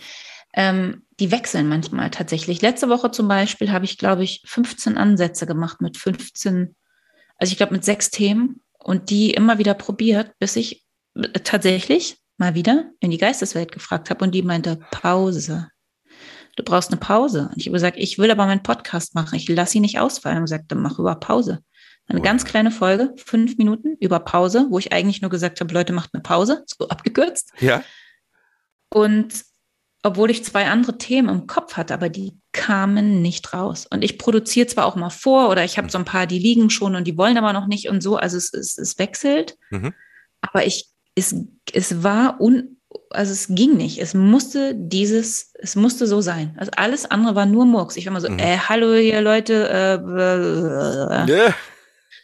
[0.53, 2.61] Ähm, die wechseln manchmal tatsächlich.
[2.61, 6.75] Letzte Woche zum Beispiel habe ich, glaube ich, 15 Ansätze gemacht mit 15,
[7.37, 10.85] also ich glaube mit sechs Themen und die immer wieder probiert, bis ich
[11.15, 15.69] äh, tatsächlich mal wieder in die Geisteswelt gefragt habe und die meinte, Pause.
[16.55, 17.49] Du brauchst eine Pause.
[17.51, 19.35] Und ich habe gesagt, ich will aber meinen Podcast machen.
[19.35, 20.37] Ich lasse ihn nicht ausfallen.
[20.37, 21.63] Und gesagt, dann mach über Pause.
[22.09, 25.93] Eine ganz kleine Folge, fünf Minuten über Pause, wo ich eigentlich nur gesagt habe, Leute,
[25.93, 27.53] macht eine Pause, so abgekürzt.
[27.59, 27.83] Ja.
[28.91, 29.45] Und
[30.01, 33.85] obwohl ich zwei andere Themen im Kopf hatte, aber die kamen nicht raus.
[33.89, 36.69] Und ich produziere zwar auch mal vor oder ich habe so ein paar, die liegen
[36.69, 38.15] schon und die wollen aber noch nicht und so.
[38.15, 39.57] Also es, es, es wechselt.
[39.69, 39.93] Mhm.
[40.41, 41.35] Aber ich, es,
[41.73, 42.77] es war un,
[43.09, 43.99] also es ging nicht.
[43.99, 46.55] Es musste dieses, es musste so sein.
[46.57, 47.97] Also alles andere war nur Murks.
[47.97, 48.39] Ich war mal so, mhm.
[48.39, 49.69] äh, hallo hier Leute.
[49.69, 51.53] Äh, yeah.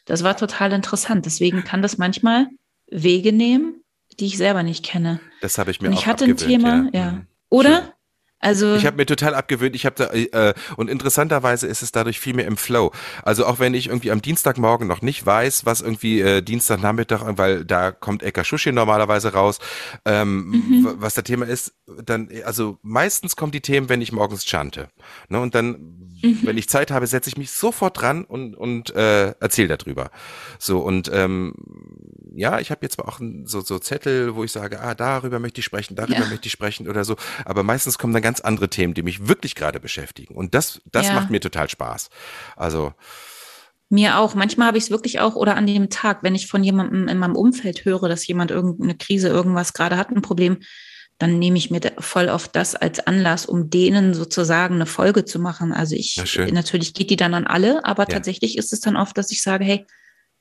[0.06, 1.26] Das war total interessant.
[1.26, 2.48] Deswegen kann das manchmal
[2.90, 3.82] Wege nehmen,
[4.20, 5.20] die ich selber nicht kenne.
[5.42, 7.00] Das habe ich mir und auch Ich hatte ein Thema, ja.
[7.00, 7.12] ja.
[7.12, 7.28] Mhm.
[7.50, 7.82] Oder?
[7.82, 7.92] Schön.
[8.46, 9.76] Also ich habe mir total abgewöhnt.
[9.76, 12.92] Ich habe da äh, und interessanterweise ist es dadurch viel mehr im Flow.
[13.24, 17.66] Also auch wenn ich irgendwie am Dienstagmorgen noch nicht weiß, was irgendwie äh, Dienstagnachmittag, weil
[17.66, 19.58] da kommt Eka Schushi normalerweise raus,
[20.06, 20.96] ähm, mhm.
[20.98, 24.90] was das Thema ist, dann also meistens kommen die Themen, wenn ich morgens chante.
[25.30, 26.40] Ne, und dann, mhm.
[26.44, 30.12] wenn ich Zeit habe, setze ich mich sofort dran und und äh, erzähle darüber.
[30.60, 31.54] So und ähm,
[32.36, 35.66] ja, ich habe jetzt auch so so Zettel, wo ich sage, ah darüber möchte ich
[35.66, 36.28] sprechen, darüber ja.
[36.28, 37.16] möchte ich sprechen oder so.
[37.46, 40.36] Aber meistens kommen dann ganz andere Themen, die mich wirklich gerade beschäftigen.
[40.36, 41.14] Und das, das ja.
[41.14, 42.10] macht mir total Spaß.
[42.56, 42.94] Also.
[43.90, 44.34] Mir auch.
[44.34, 47.20] Manchmal habe ich es wirklich auch oder an dem Tag, wenn ich von jemandem in
[47.20, 50.58] meinem Umfeld höre, dass jemand irgendeine Krise, irgendwas gerade hat, ein Problem,
[51.18, 55.40] dann nehme ich mir voll oft das als Anlass, um denen sozusagen eine Folge zu
[55.40, 55.72] machen.
[55.72, 58.10] Also ich, natürlich geht die dann an alle, aber ja.
[58.10, 59.86] tatsächlich ist es dann oft, dass ich sage, hey,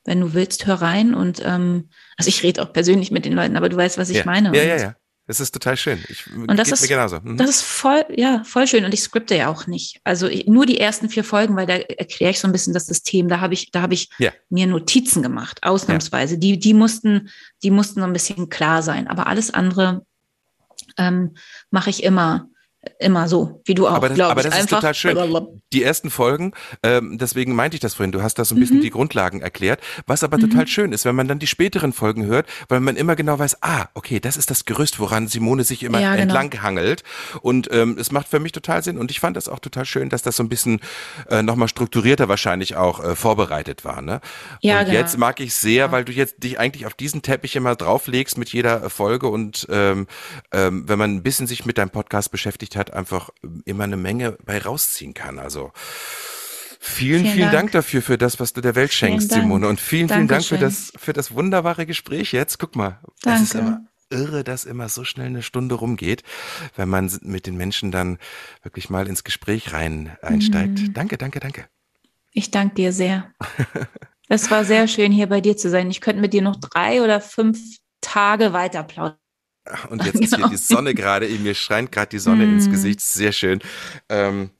[0.04, 3.56] wenn du willst, hör rein und ähm, also ich rede auch persönlich mit den Leuten,
[3.56, 4.24] aber du weißt, was ich ja.
[4.26, 4.54] meine.
[4.54, 4.96] Ja, ja, ja.
[5.26, 6.04] Das ist total schön.
[6.08, 7.18] Ich, und das ist, mir genauso.
[7.20, 7.38] Mhm.
[7.38, 8.84] das ist voll, ja, voll schön.
[8.84, 9.98] Und ich skripte ja auch nicht.
[10.04, 12.86] Also ich, nur die ersten vier Folgen, weil da erkläre ich so ein bisschen das
[12.86, 13.28] System.
[13.28, 14.32] Da habe ich, da habe ich ja.
[14.50, 16.34] mir Notizen gemacht, ausnahmsweise.
[16.34, 16.40] Ja.
[16.40, 17.30] Die, die mussten,
[17.62, 19.08] die mussten so ein bisschen klar sein.
[19.08, 20.04] Aber alles andere
[20.98, 21.34] ähm,
[21.70, 22.48] mache ich immer
[22.98, 23.92] immer so, wie du auch.
[23.92, 25.16] Aber das, aber das ist total schön.
[25.72, 28.78] Die ersten Folgen, ähm, deswegen meinte ich das vorhin, du hast da so ein bisschen
[28.78, 28.82] mhm.
[28.82, 30.50] die Grundlagen erklärt, was aber mhm.
[30.50, 33.62] total schön ist, wenn man dann die späteren Folgen hört, weil man immer genau weiß,
[33.62, 36.22] ah, okay, das ist das Gerüst, woran Simone sich immer ja, genau.
[36.22, 37.02] entlang hangelt.
[37.42, 40.08] Und ähm, es macht für mich total Sinn und ich fand das auch total schön,
[40.08, 40.80] dass das so ein bisschen
[41.28, 44.02] äh, nochmal strukturierter wahrscheinlich auch äh, vorbereitet war.
[44.02, 44.20] Ne?
[44.60, 44.98] Ja, und genau.
[44.98, 45.92] jetzt mag ich sehr, ja.
[45.92, 50.06] weil du jetzt dich eigentlich auf diesen Teppich immer drauflegst mit jeder Folge und ähm,
[50.52, 53.30] ähm, wenn man ein bisschen sich mit deinem Podcast beschäftigt, hat, einfach
[53.64, 55.38] immer eine Menge bei rausziehen kann.
[55.38, 55.72] Also
[56.86, 57.52] Vielen, vielen, vielen Dank.
[57.52, 57.72] Dank.
[57.72, 59.68] dafür, für das, was du der Welt schenkst, Simone.
[59.68, 60.60] Und vielen, vielen Dankeschön.
[60.60, 62.58] Dank für das, für das wunderbare Gespräch jetzt.
[62.58, 63.42] Guck mal, Danke.
[63.42, 66.22] es ist immer irre, dass immer so schnell eine Stunde rumgeht,
[66.76, 68.18] wenn man mit den Menschen dann
[68.62, 70.78] wirklich mal ins Gespräch rein einsteigt.
[70.78, 70.92] Mhm.
[70.92, 71.64] Danke, danke, danke.
[72.32, 73.32] Ich danke dir sehr.
[74.28, 75.90] Es war sehr schön, hier bei dir zu sein.
[75.90, 77.58] Ich könnte mit dir noch drei oder fünf
[78.00, 79.18] Tage weiter plaudern.
[79.88, 82.54] Und jetzt ist hier die Sonne gerade, mir scheint gerade die Sonne mm.
[82.54, 83.60] ins Gesicht, sehr schön.
[84.10, 84.50] Ähm,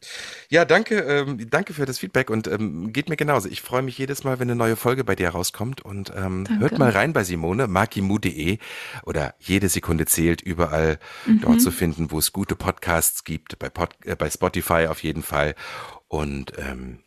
[0.49, 3.49] ja, danke, ähm, danke für das Feedback und ähm, geht mir genauso.
[3.49, 6.79] Ich freue mich jedes Mal, wenn eine neue Folge bei dir rauskommt und ähm, hört
[6.79, 8.59] mal rein bei Simone, markimu.de
[9.05, 11.41] oder jede Sekunde zählt, überall mhm.
[11.43, 15.23] dort zu finden, wo es gute Podcasts gibt, bei, Pod, äh, bei Spotify auf jeden
[15.23, 15.55] Fall.
[16.09, 17.01] Und ähm,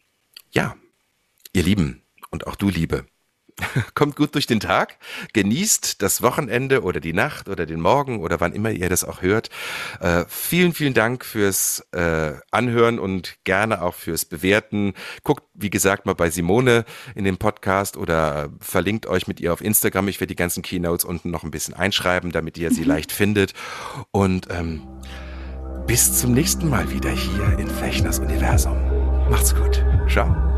[0.51, 0.75] ja,
[1.53, 3.05] ihr Lieben und auch du Liebe,
[3.95, 4.97] kommt gut durch den Tag,
[5.33, 9.21] genießt das Wochenende oder die Nacht oder den Morgen oder wann immer ihr das auch
[9.21, 9.49] hört.
[9.99, 14.93] Äh, vielen, vielen Dank fürs äh, Anhören und gerne auch fürs Bewerten.
[15.23, 16.85] Guckt, wie gesagt, mal bei Simone
[17.15, 20.07] in dem Podcast oder verlinkt euch mit ihr auf Instagram.
[20.07, 22.87] Ich werde die ganzen Keynotes unten noch ein bisschen einschreiben, damit ihr sie mhm.
[22.87, 23.53] leicht findet.
[24.11, 24.87] Und ähm,
[25.87, 28.77] bis zum nächsten Mal wieder hier in Fechners Universum.
[29.29, 29.83] Macht's gut.
[30.09, 30.56] Ciao.